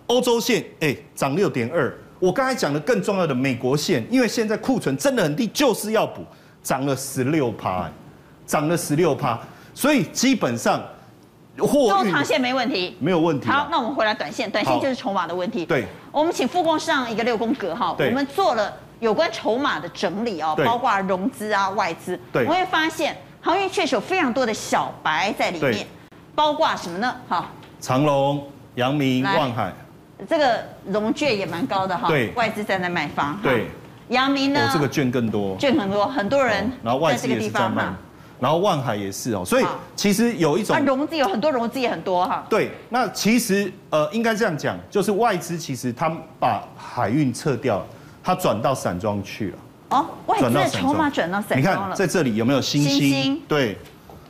[0.07, 1.93] 欧洲线，哎，涨六点二。
[2.19, 6.23] 我刚才讲的更重要的美国线，因为现在库存真的很低，就是要补，
[6.63, 7.91] 涨了十六趴，哎
[8.45, 9.37] 涨了十六趴，
[9.73, 10.81] 所以基本上
[11.65, 13.59] 货运中长线没问题，没有问题啊。
[13.59, 15.65] 好，那我们回来短线，短线就是筹码的问题。
[15.65, 18.09] 对，我们请副工上一个六宫格哈，对。
[18.09, 22.19] 我们做了有关筹码的整理哦，包括融资啊、外资。
[22.31, 22.45] 对。
[22.45, 25.87] 我会发现航运确实有非常多的小白在里面，
[26.35, 27.15] 包括什么呢？
[27.27, 29.37] 哈，长隆、阳明、来。
[29.37, 29.73] 万海，
[30.27, 32.31] 这个融券也蛮高的哈，对。
[32.33, 33.33] 外资在那卖方。
[33.33, 33.39] 哈。
[33.41, 33.67] 对，
[34.09, 34.67] 阳明呢？
[34.67, 37.83] 哦，，这个券更多，券很多，很多人哦然后外资在这个地也是在卖
[38.39, 42.45] 然后万海也是哦，所以其实有一种啊，融资有很多，融资也很多哈。
[42.49, 47.85] 对，那其实呃，应该这样讲，就是外资其实他把海运撤掉了，
[48.23, 49.57] 他转到散装去了，
[49.89, 51.09] 哦，外资的筹码。
[51.09, 51.79] 转到散你看。
[51.95, 53.41] 在这里有没有新新兴兴？
[53.47, 53.77] 对，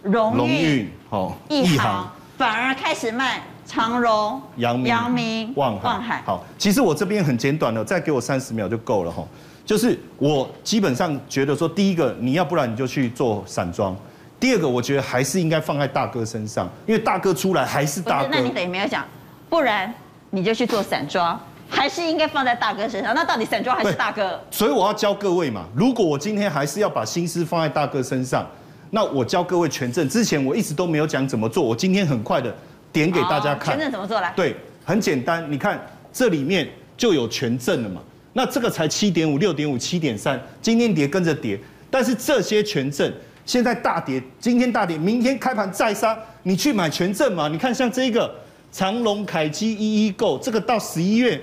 [0.04, 5.84] 荣龙运运、哦，一航反而开始卖长荣、阳明、阳明、万海。
[5.84, 6.22] 万海。
[6.26, 9.22] 好，其实我这边很简短的，再给我三十秒就够了哈。
[9.68, 13.94] 就是我基本上觉得说，第一个你要不然你就去做散装，
[14.40, 18.30] 第二个我觉得还是应该放在大哥身上，因为大哥出来还是大哥，。
[18.32, 19.06] 那你等于没有讲，
[19.50, 19.94] 不然
[20.30, 23.14] 你就去做散装，还是应该放在大哥身上。
[23.14, 24.42] 那到底散装还是大哥？
[24.50, 28.48] 所以我要教各位嘛，如果我今天还是要把心思放在大哥身上，
[28.92, 30.08] 那我教各位权证。
[30.08, 32.56] 之前我一直都没有讲怎么做，我今天很快的
[32.94, 33.74] 点给大家看。
[33.74, 34.32] 哦权证怎么做来？
[34.34, 35.78] 对，很简单，你看
[36.14, 38.00] 这里面就有权证了嘛。
[38.38, 43.12] 那这个才七点五、六点五、七点三，今天跌跟着跌，但是这些权证
[43.48, 47.48] 现在大跌，今天大跌，明天开盘再杀，你去买权证嘛？
[47.48, 48.32] 你看像这个
[48.72, 51.42] 长隆、凯基、一一购，这个到十一月，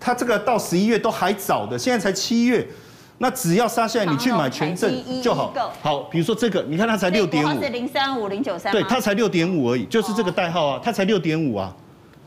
[0.00, 2.66] 它这个到十一月都还早的，现在才七月，
[3.18, 5.54] 那只要杀下来，你去买权证就好。
[5.80, 11.72] 好，比如说这个，你看它才六点五，是零三五零九三对，它才六点五而已，就是这个代号啊，它才六点五啊。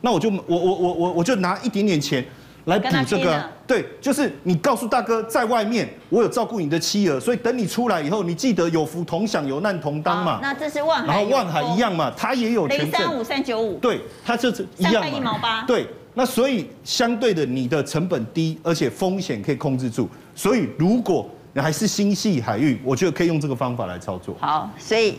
[0.00, 2.24] 那我就我我我我我就拿一点点钱
[2.66, 10.38] 来补这个，对，就是你告诉大哥，在外面我有照顾你的妻儿，所以等你出来以后，你记得有福同享，有难同当嘛。
[10.42, 12.86] 那这是万海，然后万海一样嘛，它也有权证。
[12.86, 15.08] 零三五三九五，对，它就是一样嘛。
[15.08, 15.62] 一毛八。
[15.62, 20.08] 对，那所以相对的，你的成本低，而且风险可以控制住。
[20.34, 24.36] 所以如果你还是心系海域，我觉得可以用这个方法来操作。
[24.38, 25.16] 好，所以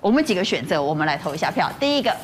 [0.00, 1.70] 我们几个选择，我们来投一下票。
[1.80, 2.14] 第一个。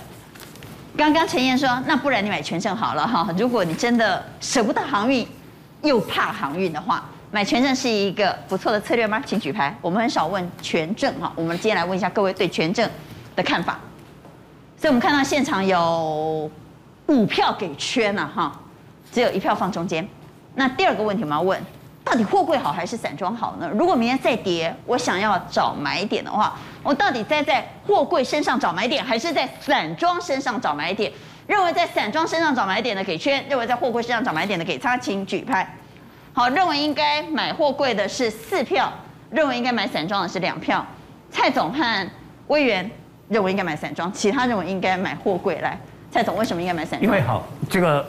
[0.96, 3.28] 刚刚陈燕说，那不然你买权证好了哈。
[3.38, 5.26] 如果你真的舍不得航运，
[5.82, 9.22] 又怕航运的话，买权证是一个不错的策略吗？
[9.24, 9.74] 请举牌。
[9.80, 12.88] 我们很少问权证哈，我们今天来问一下各位对权证
[13.34, 13.78] 的看法。
[14.76, 16.50] 所以我们看到现场有
[17.06, 18.60] 五票给圈了哈，
[19.12, 20.06] 只有一票放中间。
[20.54, 21.60] 那第二个问题我们要问。
[22.10, 23.70] 到底货柜好还是散装好呢？
[23.72, 31.12] 如果明天再跌，我想要找买点的话，我到底在在货柜身上找买点，还是在散装身上找买点？
[31.46, 35.76] 认为在散装身上找买点的给圈，认为在货柜身上找买点的给叉，请举牌。
[36.32, 38.92] 好，认为应该买货柜的是四票，
[39.30, 40.84] 认为应该买散装的是两票。
[41.30, 42.10] 蔡总和
[42.48, 42.90] 威元
[43.28, 45.60] 认为应该买散装，其他认为应该买货柜。
[45.60, 45.78] 来，
[46.10, 47.02] 蔡总为什么应该买散装？
[47.04, 48.04] 因为好这个。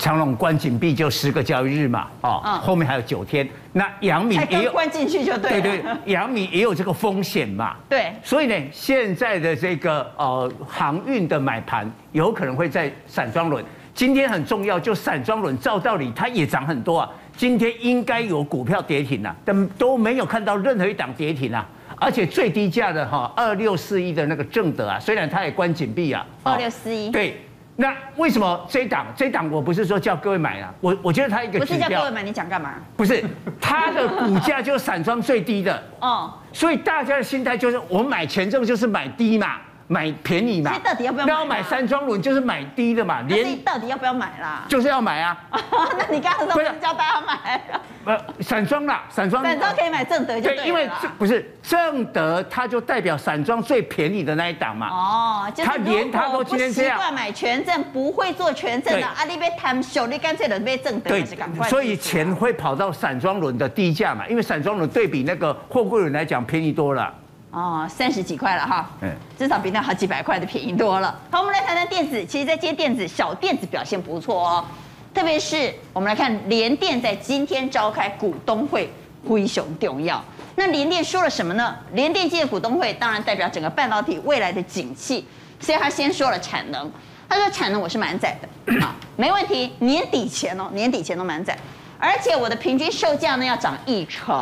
[0.00, 3.46] 长隆关紧闭就十个交易日嘛，哦，嗯、后面还有九天。
[3.74, 5.60] 那阳明也有关进去就对。
[5.60, 7.76] 对对，阳明也有这个风险嘛。
[7.86, 8.10] 对。
[8.22, 13.62] 所以呢，现在的这个呃航运的买盘有可能会在散装轮。
[13.94, 17.10] 今天很重要，就散装轮照道理它也涨很多啊。
[17.36, 21.68] 今天应该有股票跌停啊，但都没有看到任何一档跌停啊。
[21.96, 26.26] 而且最低价的哈二六四一的那个正德啊，虽然它也关紧闭啊。
[26.42, 27.10] 二六四一。
[27.10, 27.38] 对。
[27.80, 30.70] 那为什么这一档这一档我不是说叫各位买啊？
[30.82, 32.74] 我我觉得它一个不是叫各位买，你讲干嘛？
[32.94, 33.24] 不是，
[33.58, 39.56] 它的股价就是散装最低的 哦，所以大家的心态就是我买权重就是买低嘛，
[39.90, 40.78] 买便宜嘛。
[40.78, 41.32] 到底要不要买？
[41.32, 44.64] 要买散装轮就是买低的嘛，连到底要不要买啦？
[44.68, 45.36] 就是要买啊。
[45.98, 47.60] 那你刚刚说不是叫大家买？
[48.04, 49.42] 呃，散装啦，散装。
[49.42, 50.66] 散装可以买正德就对了。
[50.66, 54.88] 因为这不是正德，它就代表散装最便宜的那一档嘛。
[54.88, 56.96] 哦，就是连他都今天这样。
[56.96, 61.10] 习惯买权证，不会做全证的，啊，你被贪小，你干脆的被正德。
[61.10, 61.24] 对，
[61.68, 67.12] 所以钱会跑到散装轮的低价嘛，因为散装轮对比那个货柜轮来讲便宜多了。
[67.50, 71.18] 哦，三十几块了哈，嗯，至少比那好几百块的便宜多了。
[71.30, 74.64] 好，我们来谈谈电子，其实，在今天电子小电子表现不错哦。
[75.12, 78.88] 特别是我们来看联电在今天召开股东会，
[79.28, 80.24] 灰熊重要。
[80.54, 81.74] 那联电说了什么呢？
[81.92, 85.26] 联电今天股东会当然代表整个半导体未来的景气，
[85.58, 86.88] 所以他先说了产能。
[87.28, 91.58] 他说产能我是满载的， 好，没问题，年底前哦，年底前都满载，
[91.98, 94.34] 而且我的平均售价呢要涨一成，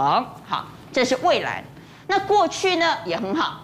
[0.47, 1.65] 好，这是未来。
[2.09, 3.61] 那过去呢也很好，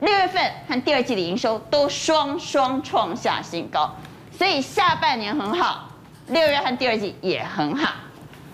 [0.00, 3.90] 六月份和第二季的营收都双双创下新高，
[4.30, 5.88] 所以下半年很好，
[6.28, 7.90] 六月和第二季也很好。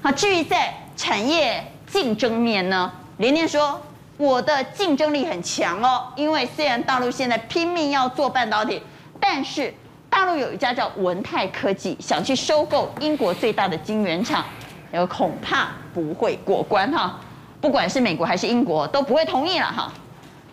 [0.00, 3.82] 好，至于在产业竞争面呢，连连说
[4.16, 8.80] 我的竞争力很强哦，因为虽然大陆现在拼命要做半导体，
[9.18, 9.74] 但是
[10.08, 14.44] 大陆有一家叫文泰科技想去收购英国最大的晶圆厂，
[14.92, 17.18] 有恐怕不会过关哈。
[17.60, 19.92] 不管是美国还是英国都不会同意了哈。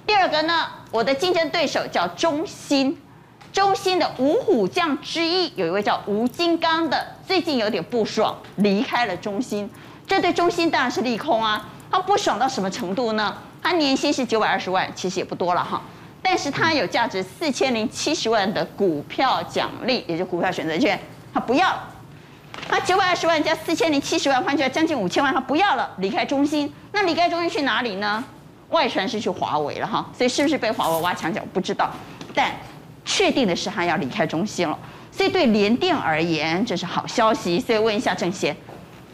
[0.07, 2.97] 第二个呢，我的竞争对手叫中芯，
[3.51, 9.69] 中芯的五虎将之一有一位叫吴金刚的，最近有点不爽，离开了中芯，
[10.07, 11.67] 这对中芯当然是利空啊。
[11.91, 13.37] 他不爽到什么程度呢？
[13.63, 15.81] 他年薪是九百二十万，其实也不多了哈，
[16.21, 20.99] 但是他有价值四千零七十万的股票奖励，也就股票选择权，
[21.33, 21.73] 他不要。
[22.67, 26.71] 他九百二十万加四千零七十万，换出来将近五千万，他不要了，离开中心。
[26.91, 28.23] 那离开中心去哪里呢？
[28.69, 31.91] 外传是去华为了哈，所以是不是被华为挖墙脚不知道，
[32.33, 32.51] 但
[33.05, 34.77] 确定的是他要离开中心了。
[35.11, 37.59] 所以对联电而言，这是好消息。
[37.59, 38.55] 所以问一下郑贤，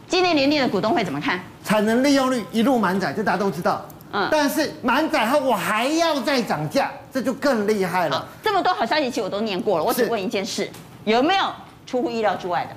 [0.07, 1.39] 今年联电的股东会怎么看？
[1.63, 3.85] 产能利用率一路满载，这大家都知道。
[4.13, 8.27] 嗯，但是满载后我还要再涨价，这就更厉害了。
[8.41, 9.83] 这么多好消息，其实我都念过了。
[9.83, 10.69] 我只问一件事，
[11.03, 11.45] 有没有
[11.85, 12.75] 出乎意料之外的？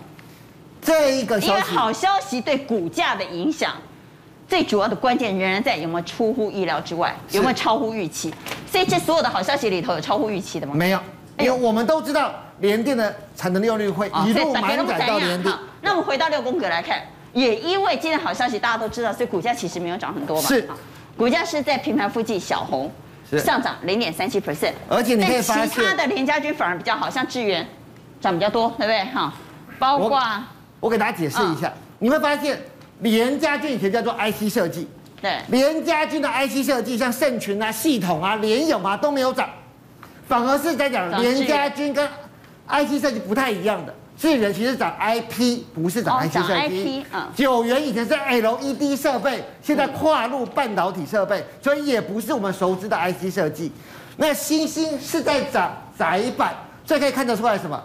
[0.85, 3.73] 这一个消息，因为好消息对股价的影响，
[4.47, 8.33] 最主要的关键仍然在有没有出乎意料之外，有没有超乎预期。
[8.71, 10.75] 所以这所有的好消息里头有超乎预期的吗？
[10.75, 11.01] 没有，
[11.39, 15.51] 因为我们都知道联电的产能利用率会一路满载到年底。
[15.81, 17.01] 那我们回到六宫格来看，
[17.33, 20.49] 也因为今天好消息大家都知道，所以股价其实没有涨很多嘛。
[20.49, 20.69] 是，
[21.17, 22.91] 股价是在平盘附近小红，
[23.39, 24.73] 上涨零点三七 percent。
[24.89, 27.67] 而且你可以发现，其他的联家军反而比较好，像智原
[28.21, 29.05] 涨比较多，对不对？
[29.15, 29.33] 哈，
[29.79, 30.21] 包括。
[30.85, 32.61] 我给大家解释一下，哦、你会发现
[33.01, 34.87] 联家军以前叫做 IC 设计，
[35.19, 39.49] 对，联家军的 IC 设计像盛群啊、系统啊、联咏啊都没有涨，
[40.29, 42.07] 反而是在讲联家军跟
[42.69, 47.03] IC 设计不太一样的，智原其实涨 IP 不是涨 IC 设计，
[47.35, 53.73] 九元以前是 LED 设备，现在跨入半导体设备，所以也不是我们熟知的 IC 设计。
[54.19, 56.53] 那星星是在涨窄板，
[56.85, 57.83] 所以可以看得出来什么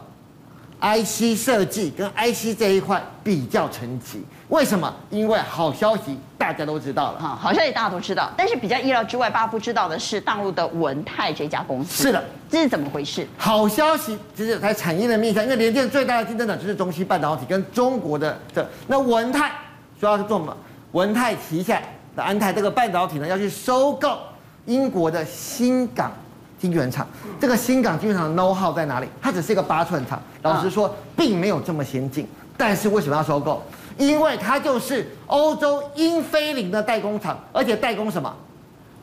[0.82, 4.94] ？IC 设计跟 IC 这一块比较沉寂，为什么？
[5.10, 12.04] 因为好消息大家都知道了哈，好消息大家都知道，但是比较意料之外，大家不知道的是大陆的文泰这家公司。
[12.04, 13.28] 是的，这是怎么回事？
[13.38, 19.52] 好消息其实在产业的面向，因为联电最大的竞争者就是中芯半导体跟中国的这，那文泰
[20.00, 20.56] 主要是做什么？
[20.94, 21.82] 文泰旗下
[22.15, 24.18] 的安泰这个半导体呢，要去收购
[24.65, 26.12] 英国的新港。
[26.60, 27.08] 晶圆厂，
[27.39, 29.08] 这个新港晶圆厂的 know how 在哪里？
[29.22, 32.28] 它只是一个八寸厂，老实说，并没有这么先进。
[32.58, 33.63] 但是为什么要收购？
[33.98, 38.34] 因为它就是欧洲英飞凌的代工厂，而且代工什么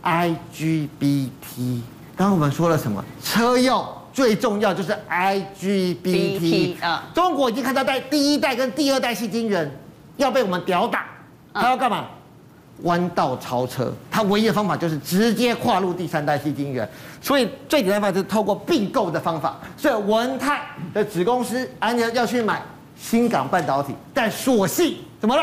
[0.04, 1.80] ？IGBT。
[2.16, 3.02] 刚刚我们说了什么？
[3.22, 7.04] 车用最重要就是 IGBT 啊。
[7.14, 9.70] 中国已经看到在第一代跟第二代矽晶圆
[10.16, 11.06] 要被我们屌打，
[11.52, 12.06] 它要干嘛？
[12.82, 16.88] 弯道超车，它唯一的方法就是直接跨入第三代矽晶圆，
[17.20, 19.58] 所以最简单的方法就是透过并购的方法。
[19.76, 20.62] 所以文泰
[20.92, 22.62] 的子公司安要要去买
[22.98, 25.42] 新港半导体，但所幸怎么了？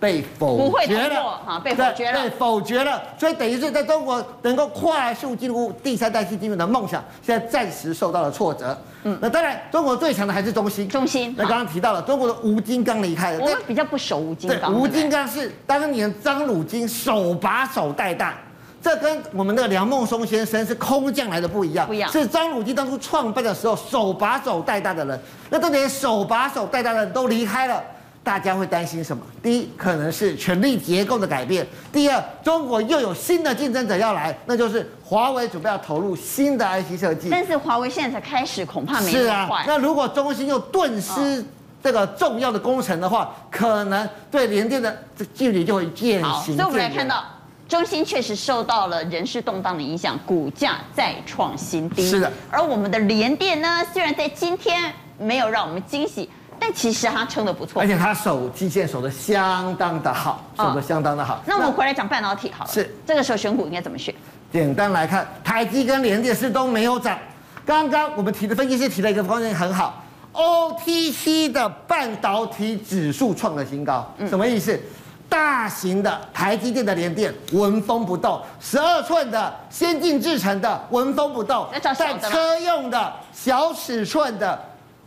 [0.00, 3.02] 被否决了，哈，被否决了，被否决了。
[3.18, 8.78] 所以等于是在中国能够快速进入第三代矽晶圆的梦想，现在暂时受到了挫折。
[9.02, 10.88] 嗯，那当然，中国最强的还是中兴。
[10.88, 11.34] 中兴。
[11.36, 14.72] 那刚刚提到了中国的吴金刚离开了，我们比较不熟吴金刚。
[14.72, 18.34] 对，吴金刚是当年张汝京手把手带大，
[18.80, 21.86] 这跟我们的梁孟松先生是空降来的不一样。
[21.86, 22.10] 不一样。
[22.12, 27.82] 是张汝京当初创办的时候手把手带大的人，那这连手把手带大的人都离开了。
[28.28, 29.22] 大家会担心什么？
[29.42, 37.30] 第一，可能是权力结构的改变；第二，中国又有新的竞争者要来，那就是华为准备要投入新的 IC 设计。
[37.30, 39.10] 但是华为现在才开始，恐怕没。
[39.10, 41.42] 是啊，那如果中芯又顿失
[41.82, 46.56] 这个重要的工程的话，可能对联电的这距离就会渐行渐远。
[46.56, 47.24] 所以我们来看到，
[47.66, 52.06] 中芯确实受到了人事动荡的影响，股价再创新低。
[52.06, 56.28] 是的，而我们的联电呢，虽然在今天没有让我们惊喜。
[56.60, 61.34] 但其实他撑得不错，而且他守基线守得相当的好，守得相当的好。
[61.36, 62.70] 哦、那我们回来讲半导体好了。
[62.70, 64.14] 是，这个时候选股应该怎么选？
[64.52, 67.18] 简单来看，台积跟联电是都没有涨。
[67.64, 70.02] 刚刚我们提的分析师提了一个观点很好
[70.32, 74.80] ，OTC 的半导体指数创了新高，什么意思？
[75.28, 84.58] 大型的台积电的联电纹风不动，十二寸的先进制程的纹风不动，在车用的小尺寸的，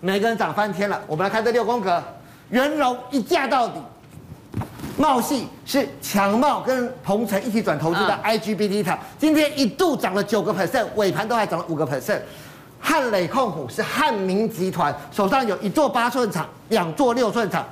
[0.02, 0.99] 每个人涨翻天了。
[1.06, 2.04] 我们来看这六宫格，
[2.49, 3.76] 元融一价到底。
[4.97, 12.20] 茂系是强茂跟鹏程一起转投资的 IGBT 厂，今天一度涨了九个 percent，尾盘都还涨了五个 percent。
[12.80, 17.66] 汉磊控股是汉明集团手上有一座八寸厂，两座六寸厂。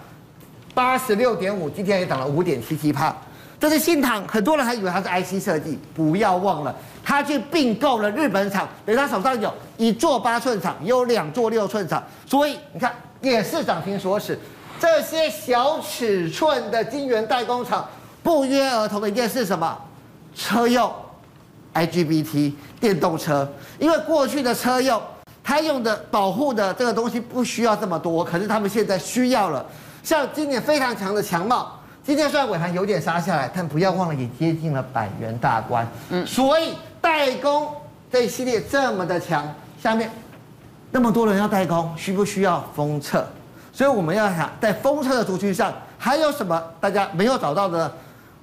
[0.73, 3.15] 八十六点五，今天也涨了五点七七帕。
[3.59, 6.73] 这是新唐，很多人还以为它是 IC 设计，不要忘了，
[7.09, 14.37] 他去并购了日本厂，等于他手上有一座八寸厂，有两座六寸厂，所以你看也是涨停锁死。
[14.79, 17.83] 这些小尺寸的晶圆代工厂，
[18.21, 19.75] 不约而同的一件事是什么？
[20.35, 20.93] 车用
[21.73, 25.01] IGBT 电动车，因为过去的车用
[25.43, 29.65] 它用的保护的这个东西不需要这么多，可是他们现在需要了。
[30.03, 35.87] 像今年非常强的强茂，今天虽然尾盘有点杀下来，但不要忘了也接近了百元大关。
[36.11, 37.71] 嗯，所以代工
[38.11, 39.45] 这一系列这么的强，
[39.81, 40.09] 下面
[40.91, 43.25] 那么多人要代工，需不需要封测？
[43.71, 47.91] 所以我们要想在封测的族群上还有什么大家没有找到的呢？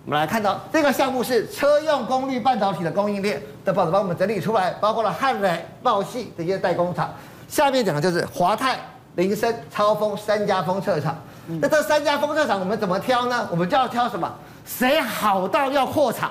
[0.04, 7.12] 我们来看到这个项目是车用功率半导体的供应链的报纸帮我们整理出来，包括了汉磊、茂系这些代工厂。
[7.48, 8.78] 下面讲的就是华泰、
[9.16, 11.16] 菱生、超丰三家封测厂。
[11.61, 13.48] 那这三家封测厂我们怎么挑呢？
[13.50, 14.32] 我们就要挑什么？
[14.64, 16.30] 谁好到要扩厂？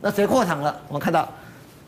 [0.00, 0.74] 那谁扩厂了？
[0.86, 1.28] 我们看到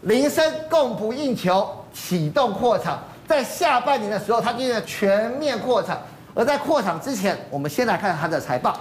[0.03, 2.99] 菱生供不应求，启动扩厂，
[3.29, 5.99] 在下半年的时候，它就全面扩厂。
[6.35, 8.73] 而在扩厂之前，我们先来看它的财报。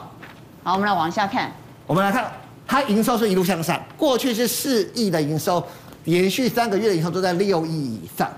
[0.63, 1.51] 好，我们来往下看。
[1.87, 2.31] 我们来看，
[2.67, 5.63] 它营收是一路向上，过去是四亿的营收，
[6.05, 8.29] 连续三个月的营收都在六亿以上。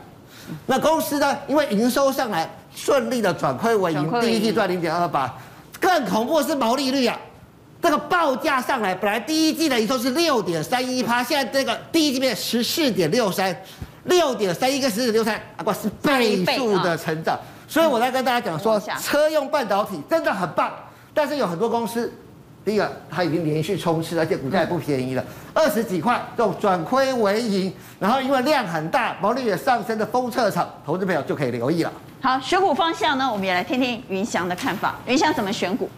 [0.65, 2.49] 那公司呢，因为营收上来。
[2.73, 5.37] 顺利的转亏为盈，第一季赚零点二八，
[5.77, 7.19] 更恐怖的是毛利率啊！
[7.81, 13.55] 这个报价上来，本来第一季的营收是六点三一趴，现在这个第一季变十四点六三，
[14.03, 17.39] 六点三一跟十四点六三，啊不，是倍数的成长。
[17.67, 20.71] 所以我在跟大家讲说，车用半导体真的很棒，
[21.13, 22.13] 但是有很多公司，
[22.63, 31.91] 第一个它已经连续冲刺，而且股价也不便宜了，二十几块，这种转亏为盈，然后因为量很大，毛利也上升的封测厂，投资朋友就可以留意了。
[32.21, 34.95] 好，选股方向呢，我们也来听听云翔的看法。
[35.07, 35.89] 云翔怎么选股？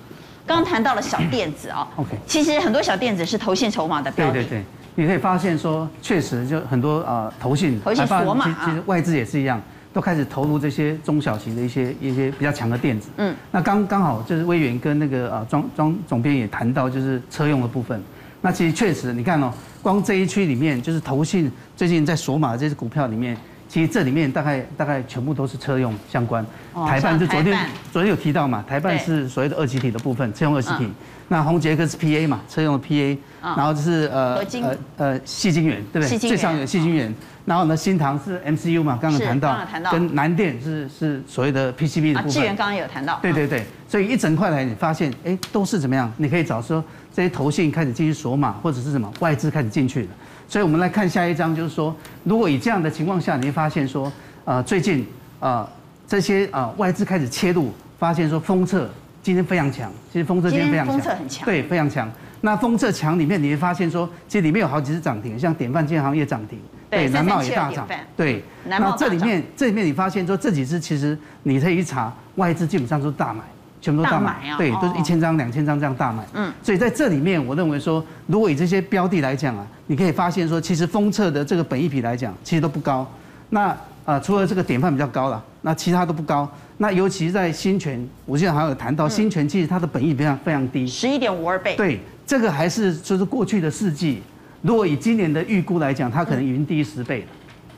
[0.46, 4.34] 刚刚谈到了小电子啊、哦、，OK，其实很多小电子是投信筹码的标的。
[4.34, 4.64] 对对对，
[4.96, 9.62] 你可以发现说，确实就很多啊、呃、投信，投信锁码啊，其实外资也是一样，
[9.94, 13.10] 都开始投入这些中小型的一些一些比较强的电子。
[13.18, 18.02] 嗯，那刚刚好就是威元跟那个啊庄庄总编也谈到，就是车用的部分。
[18.42, 23.38] 那其实确实，你看哦，光这一区里面，就是投信最近在锁码的这些股票里面。
[23.74, 26.46] 其实这里面大概大概全部都是车用相关，
[26.86, 27.58] 台办就昨天
[27.92, 30.88] 昨天有提到嘛，台办是所谓的二级体的部分，车用二级体。
[31.34, 36.20] 那红杰克是 PA 嘛，车用的 PA，然后就是呃呃呃细晶圆，对不对？
[36.20, 37.12] 最上游细晶圆。
[37.44, 42.32] 然后呢，新唐是 MCU 嘛，刚刚谈到，跟南电是是所谓的 PCB 的部分。
[42.32, 43.18] 智源刚刚有谈到。
[43.20, 46.10] 对对对，所以一整块来你发现，哎，都是怎么样？
[46.18, 46.82] 你可以找说
[47.12, 50.10] 这些投信开始进去锁码，或者是什么外资开始进去了。
[50.48, 54.14] 所以我们来看下一张，就是说，如果以这样的情况下，你会发现说，
[54.46, 55.04] 呃，最近
[55.40, 55.68] 呃
[56.08, 58.88] 这些呃外资开始切入，发现说封测
[59.24, 62.12] 今天非常强，其实封测今天非常强，封测很强，对，非常强。
[62.42, 66.60] 那封测强里面，你会发现说，其实里面有好几只涨停，像典范建行业涨停，
[66.90, 68.44] 对，南茂也大涨，对。
[68.66, 73.42] 那这里面这里面你发现说，这几只其实你可以一查，外资基本上都是大买。
[73.82, 76.24] 全部都大买，对，都是一千张、两千张这样大买。
[76.36, 83.06] 嗯，所以在这里面，我认为说，如果以这些标的来讲啊，你可以发现说，其实封测的这个本益比来讲，其实都不高。
[83.50, 86.50] 那啊、呃，除了这个典范比较高了，那其他都不高。
[86.84, 91.78] 那尤其在新权，我现在还有谈到新权，其实它的本益比非常非常低，十一点五二倍。
[91.78, 94.22] 对，这个还是就是过去的四季，
[94.62, 97.28] 如果以今年的预估来讲，它可能已经低十倍了。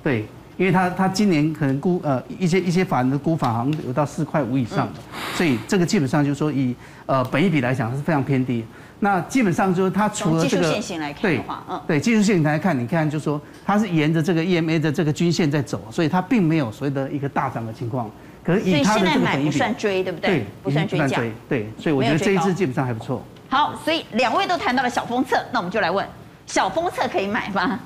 [0.02, 0.26] 对。
[0.58, 4.88] 因为它它今年可能估呃一些一些法人的估法好像有到四块五以上，
[5.36, 6.74] 所以这个基本上就是说以
[7.06, 8.64] 呃本益比来讲它是非常偏低。
[9.02, 18.10] 那基本上就是它除了这个技术线型来看的话，嗯，对技术线型来看，你看就是说它是沿着这个 EMA 的这个均线在走，所以它并没有所谓的一个大涨的情况。
[18.46, 20.30] 可是以它的这个本益比，不算追，对不对？
[20.30, 21.20] 对，不算追价。
[21.50, 23.22] 对，所以我觉得这一支基本上还不错。
[23.50, 26.08] 好，所以两位都谈到了小封测，那我们就来问
[26.46, 27.80] 小封测可以买吗？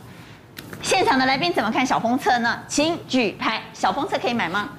[0.82, 2.60] 现场的来宾怎么看小封测呢？
[2.68, 4.70] 请举牌，小封测可以买吗？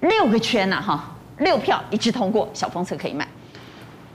[0.00, 3.26] 六个圈呐，哈，六票一致通过，小封测可以买。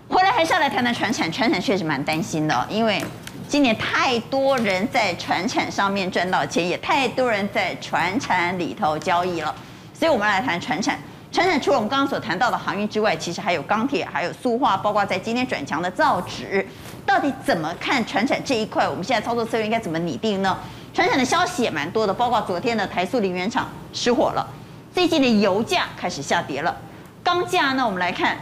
[0.07, 3.03] 回来还是要来谈谈传产，传产确实蛮担心的，因为
[3.47, 9.55] 今年太多人在传产上面赚到钱，也太多人在传产里头交易了，
[9.99, 10.97] 所以我们来谈传产。
[11.29, 16.65] 传产除了我们刚刚所谈到的航运之外，其实还有钢铁，还有塑化，包括在今天转强的造纸。
[17.05, 18.87] 到底怎么看传产这一块？
[18.87, 20.57] 我们现在操作策略应该怎么拟定呢？
[20.93, 24.47] 传产的消息也蛮多的，包括昨天的台塑林园厂失火了，
[24.93, 26.75] 最近的油价开始下跌了，
[27.21, 28.37] 钢价呢，我们来看。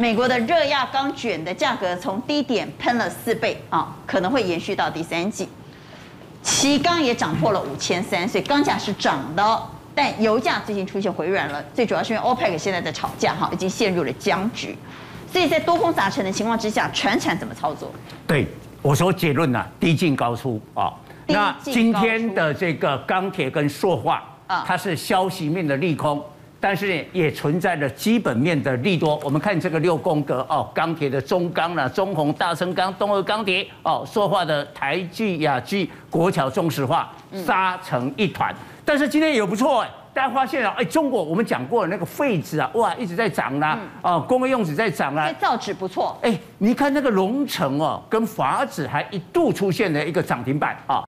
[0.00, 5.48] 美国的热轧钢卷的价格从低点喷了四倍啊，可能会延续到第三季。
[6.40, 9.62] 期钢也涨破了五千三，所以钢价是涨的，
[9.98, 14.76] 但油价最近出现回软了，最主要是因为 OPEC 现在在吵架哈，已经陷入了僵局。
[15.32, 17.90] 所以在多空杂陈的情况之下，船产怎么操作？
[18.24, 18.46] 对，
[18.80, 20.94] 我说结论呢、啊，低进高出啊。
[21.26, 26.24] 那今天的这个钢铁跟塑化啊，它是消息面的利空。
[26.60, 29.16] 但是，也存在着基本面的利多。
[29.22, 37.12] 我们看这个六宫格哦，钢铁的中钢啦、中红、大成钢、东和钢铁哦，塑化的台聚、亚聚、国桥、中石化
[37.46, 38.52] 杀成一团。
[38.88, 51.04] 但是今天也不错哎，大家发现了哎，中国我们讲过的那个废纸啊，哇，一直在涨啦，哦，工业用纸在涨啦，造纸不错哎，你看那个龙城哦，跟法纸还一度出现了一个涨停板啊。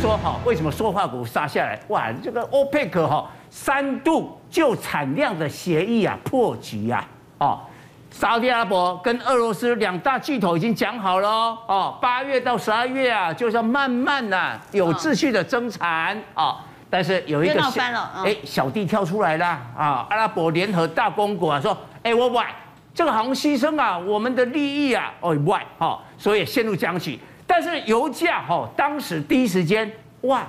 [0.00, 1.78] 说好，为什么塑化股杀下来？
[1.88, 7.06] 哇，这个 OPEC 哈三度就产量的协议啊破局啊！
[7.38, 7.60] 哦，
[8.10, 11.28] 沙特阿拉伯跟俄罗斯两大巨头已经讲好了
[11.66, 16.56] 哦，八月到十二月啊，就是要慢慢呐、啊、有秩序的增产啊。
[16.90, 17.80] 但是有一个小
[18.24, 19.46] 哎小弟跳出来了
[19.76, 22.46] 啊，阿拉伯联合大公国啊说，哎我外
[22.92, 27.18] 这个好像牺牲啊我们的利益啊哦外哈，所以陷入僵局。
[27.46, 29.90] 但是油价哈，当时第一时间
[30.22, 30.44] 哇，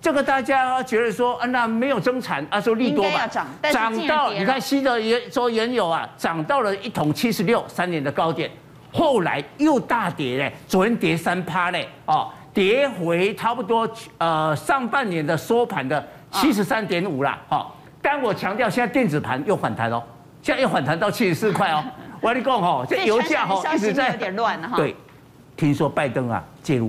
[0.00, 8.50] 这个大家觉得说啊，那没有增产啊，说利多吧，涨到你看西德原说原油啊，涨到了一桶七十六三年的高点，
[8.92, 13.88] 后来又大跌嘞，昨天跌三趴嘞，哦，跌回差不多
[14.18, 20.02] 呃上半年的收盘的七十三点五啦，好，但我强调现在电子盘又反弹哦，
[20.40, 21.82] 现在又反弹到七十四块哦，
[22.22, 24.94] 我跟你讲哈，这油价哦一直在有点乱哈，对。
[25.56, 26.88] 听说拜登啊介入，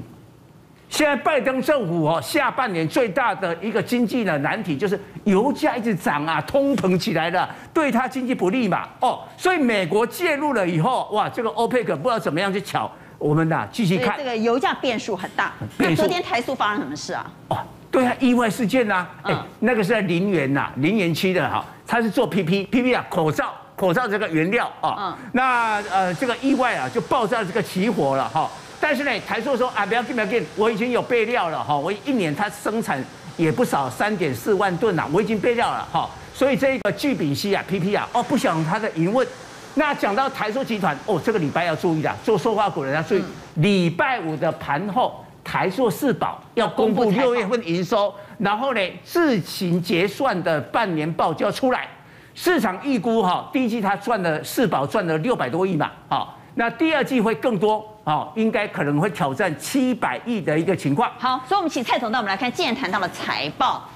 [0.90, 8.88] 现在拜登政府哦，下半年最大的一个经济的难题就是油价一直涨啊，通膨起来了，对他经济不利嘛。
[9.00, 14.18] 哦，所以美国介入了以后，哇，这个欧佩克不知道怎么样去巧我们呐，继续看。
[14.18, 15.54] 这个油价变数很大。
[15.78, 17.32] 那昨天台塑发生什么事啊？
[17.50, 17.58] 哦，
[17.92, 19.10] 对啊，意外事件呐、啊。
[19.24, 23.54] 哎，那个是在林园呐，林园区的哈，他是做 PP，PP 啊，口罩。
[23.76, 28.50] 口罩这个原料啊，嗯、那呃这个意外啊就爆炸这个起火了哈，
[28.80, 33.04] 但是呢台塑说啊不要紧不要紧，我已经有备料了哈，我一年它生产
[33.38, 39.26] 也不少三点四万吨呐，我已经备料了哈，所以这个聚丙烯啊 PP 啊哦不想它的疑问，
[39.76, 43.24] 那讲到台塑集团哦这个礼拜要注意了，做塑化股的人要注意，
[43.56, 51.88] 礼拜五的盘后台塑四宝要公布六月份营收，然后呢自行结算的半年报就要出来。
[52.36, 61.12] 市场预估哈，第一季它赚了四宝赚了六百多亿嘛，好，那第二季会更多，好，应该可能会挑战七百亿的一个情况。
[61.20, 63.88] 好，所以我们请蔡总带我们来看，既然谈到了财报，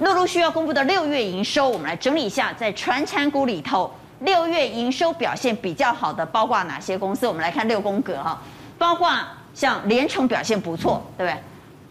[0.00, 3.90] 陆陆续续要公布的六月营收，我们来整理一下，在传产股里头，
[4.20, 7.26] 六月营收表现比较好的包括哪些公司？
[7.26, 8.38] 我们来看六宫格哈，
[8.76, 9.10] 包括
[9.54, 11.40] 像联成表现不错，对不对？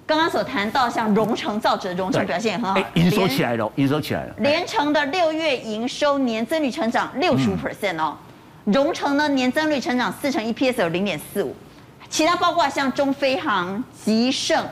[0.06, 4.36] 刚刚所谈到像荣成造纸的荣成表现也很好，营收起来了，营收起来了。
[4.38, 8.16] 联成的六月营收年增率成长六十五 percent 哦，
[8.66, 11.54] 荣成呢年增率成长四成，EPS 有零点四五。
[12.10, 14.64] 其他包括像中飞航、吉盛、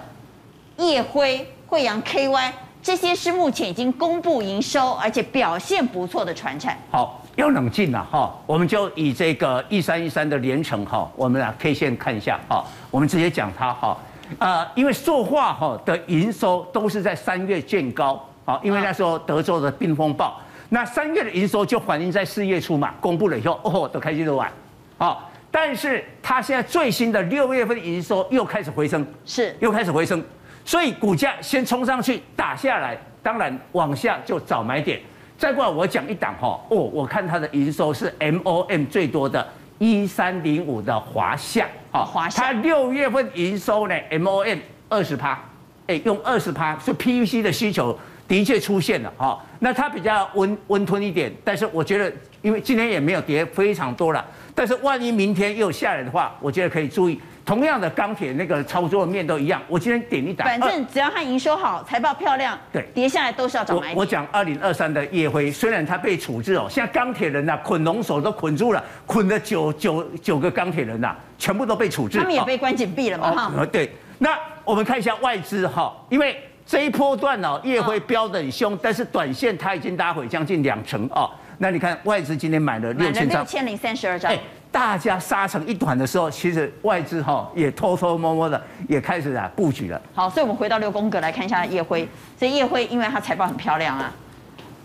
[0.77, 6.77] 烨辉、慧洋 KY 这些是目前已经公布营收而且表现不错的传产。
[6.89, 13.97] 好，要冷静了哈，我们就以这个一三一三的联成哈，我们俩 K 线看一下哈，我们直接讲它哈。
[14.39, 20.39] 呃，因为塑化哈的营收都是在三月见高，好，因为那时候德州的冰风暴，
[20.73, 24.49] 那三月的营收就反映在四月初嘛，公布了以后，哦，都开心的玩，
[24.97, 30.23] 好，但是它现在最新的六月份营收又开始回升，是，又开始回升，
[30.63, 35.01] 所以股价先冲上去打下来，当然往下就找买点，
[35.37, 39.45] 再过来我讲一档哈，哦，我看它的营收是 MOM 最多的。
[39.77, 45.43] 一三零五的华夏，啊，华夏，它六月份营收呢，MOM 二十趴，
[45.87, 47.97] 哎，用二十趴，是 PVC 的需求
[48.31, 52.09] 的确出现了，哈，那它比较温温吞一点，但是我觉得，
[52.41, 54.25] 因为今天也没有跌非常多了，
[54.55, 57.19] 但是万一明天又下来的话，我觉得可以注意。
[57.43, 59.61] 同样的钢铁那个操作面都一样。
[59.67, 63.77] 我今天点一打，反正只要它营收好，财报漂亮，对，跌下来都是要找。
[63.93, 72.17] 我讲二零二三的夜辉，虽然它被处置哦，现在钢铁人呐、啊，捆龙手都捆住了，捆了九九九个钢铁人呐、啊，全部都被处置。
[72.17, 73.31] 他们也被关紧闭了嘛？
[73.31, 73.91] 哈、哦，对。
[74.19, 76.37] 那我们看一下外资哈，因为
[76.71, 81.29] 这一波段哦，夜辉飙得很凶，但是短线它已经拉回将近两成哦。
[81.57, 84.31] 那你看外资今天买了六千张，六千零三十二张。
[84.71, 90.01] 大家杀成一团的时候，其实外资哈也偷偷摸摸的也开始啊布局了。
[90.13, 92.07] 好，所以我们回到六宫格来看一下夜辉。
[92.39, 94.09] 所以夜辉因为它财报很漂亮啊，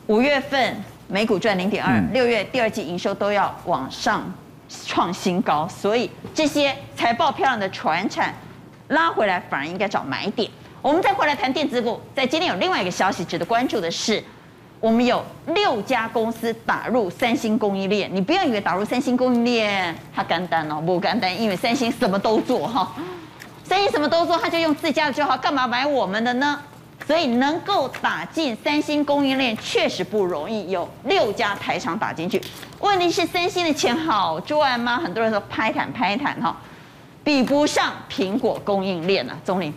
[0.09, 0.75] 五月份
[1.07, 4.25] 每股赚零点二，六月第二季营收都要往上
[4.85, 8.35] 创新高，所以这些财报漂亮的传产
[8.89, 10.51] 拉回来反而应该找买点。
[10.83, 14.23] 我们再回来谈电子股，在今天有另外一个消息值得关注的是。
[14.79, 22.93] 我们有六家公司打入三星供应链，你不要以为打入三星供应链它简单哦，不简单，因为三星什么都做哈，
[23.65, 26.61] 三星什么都做，他就用自家的就好，干嘛买我们的呢？
[27.07, 32.41] 所以能够打进三星供应链确实不容易，有六家台厂打进去。
[32.79, 34.99] 问题是三星的钱好赚吗？
[34.99, 36.55] 很多人说拍坦拍坦哈，
[37.25, 39.73] 比不上苹果供应链啊，钟林。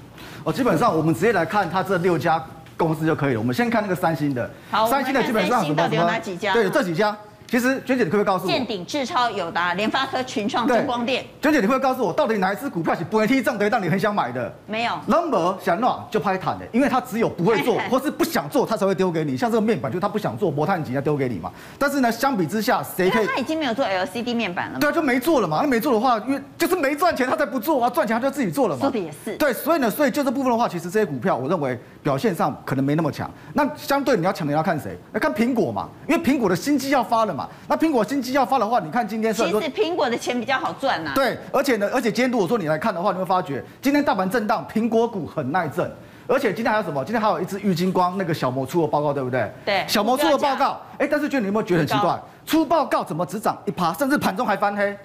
[0.50, 2.43] 哦，基本上我们直接来看它这六家。
[2.80, 3.39] 公司就可以了。
[3.41, 6.54] 我们先看那个三星的，好，三星的基本上什么什么有哪几家？
[6.54, 7.14] 对，这几家。
[7.50, 8.52] 其实娟姐，你可不可以告诉我？
[8.52, 11.26] 健鼎、智超、友达、联发科、群创、中光电。
[11.41, 14.54] 娟姐，你会告诉我，到底哪一只股票是不会踢涨的，让你很想买的？
[14.68, 14.93] 没有。
[15.08, 19.36] Number 想弄就拍坦的，因为他只有不会做 或是不想做，他才会丢给你。
[19.36, 21.52] 像这个面板，就他不想做，博碳级要丢给你嘛。
[21.80, 23.26] 但是呢，相比之下，谁可以？
[23.26, 24.78] 他已经没有做 LCD 面板了？
[24.80, 25.60] 对啊，就没做了嘛。
[25.64, 27.89] 那没做的话，因为就是没赚钱，他才不做啊。
[27.89, 28.82] 赚钱他就自己做了嘛。
[28.82, 29.36] 说的也是。
[29.38, 33.28] 对，所以呢，所以就这部分的话，其实这些股票，我认为表现上可能没那么强。
[33.54, 34.95] 那相对你要抢的要看谁？
[35.14, 37.39] 要看苹果嘛，因为苹果的新机要发了嘛。
[37.68, 41.16] 那苹果新机要发的话，你看今天是其实苹果的钱比较好赚呐、啊。
[41.16, 45.92] 对，而且呢，而且今天如果说你来看的话，你会发觉今天大盘震荡，苹果股很耐震。
[46.28, 47.04] 而且今天还有什么？
[47.04, 49.52] 今天还有一只玉金光那个小摩出的报告，对不对？
[49.66, 49.84] 对。
[49.88, 52.20] 小摩出的报告，哎，但是觉得你有没有觉得很奇怪？
[52.46, 54.96] 出报告怎么只涨一趴，甚至盘中还翻黑？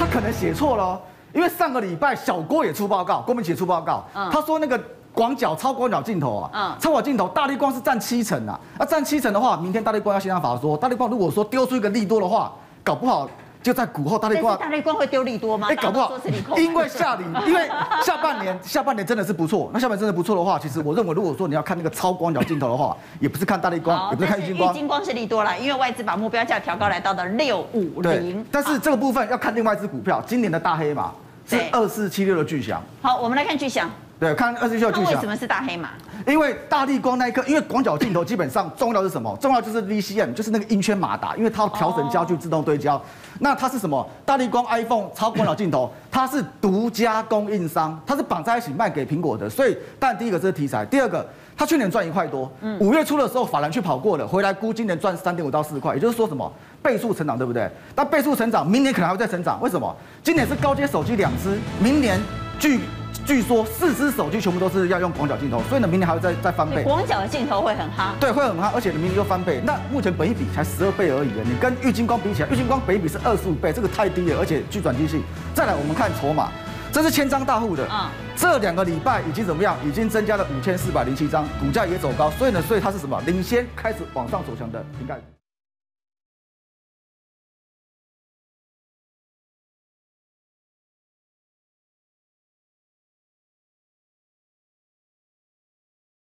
[0.00, 1.00] 他可能写错了。
[1.36, 4.80] 因为上个礼拜小郭也出报告，郭明錤出报告，嗯、他说那个
[5.12, 12.50] 广角超广角镜头啊，嗯、超广镜头大立光是占七成啊，那占七成的话，明天大立光要先让法说，大立光如果说丢出一个利多的话，
[12.82, 13.28] 搞不好
[13.62, 15.66] 就在股后大立光，大立光会丢利多吗？
[15.70, 16.12] 哎，搞不好，
[16.56, 17.68] 因为下礼， 因为
[18.02, 31.12] 下半年下半年真的是不错，那下半年真的不错的话，其实我认为如果说你要看那个超广角镜头的话，也不是看大立光，也不是看玉晶光，玉晶光是利多了，因为外资把目标价调高来到了六五零，但是这个部分要看另外一只股票，今年的大黑马。
[31.48, 32.82] 是二四七六的巨响。
[33.00, 33.90] 好，我们来看巨响。
[34.18, 35.12] 对，看二四七六巨响。
[35.12, 35.90] 为什么是大黑马？
[36.26, 39.36] 因为大力光那一刻，因为广角镜头基本上重要是什么？
[39.40, 43.00] 重要就是 VCM，就是那个音圈马达，因为它要调整焦距、自动对焦。
[43.40, 44.08] 那它是什么？
[44.24, 49.48] 大力光 iPhone 超广角镜头， 它是独家供应商，它是绑在一起卖给苹果的。
[49.48, 51.26] 所以，但第一个这是题材，第二个。
[51.56, 56.52] 他去年赚一块多，五月初的时候法兰去跑过了，回来估今年赚三点五到四块，也就是说什么
[56.82, 57.70] 倍数成长，对不对？
[57.94, 59.96] 那倍数成长，明年可能还会再成长，为什么？
[60.22, 62.20] 今年是高阶手机两支，明年
[62.58, 62.80] 据
[63.24, 66.82] 据说四支手机全部都是要用广角镜头，所以呢，明年还会再再翻倍。
[66.82, 69.62] 广角的镜头会很夯，对，会很夯，而且明年又翻倍。
[69.64, 75.22] 那目前本一比才十二倍而已，你跟玉金光比起来，玉金光本一比是二十五倍，这个太低了，而且具转机性。
[75.54, 76.50] 再来，我们看筹码。
[76.96, 79.76] 这是千张大户的，啊，这两个礼拜已经怎么样？
[79.86, 83.20] 已经增加了五千四百零七张，股价也走高，所以呢，所以它是什么？
[83.26, 85.20] 领先开始往上走强的瓶盖。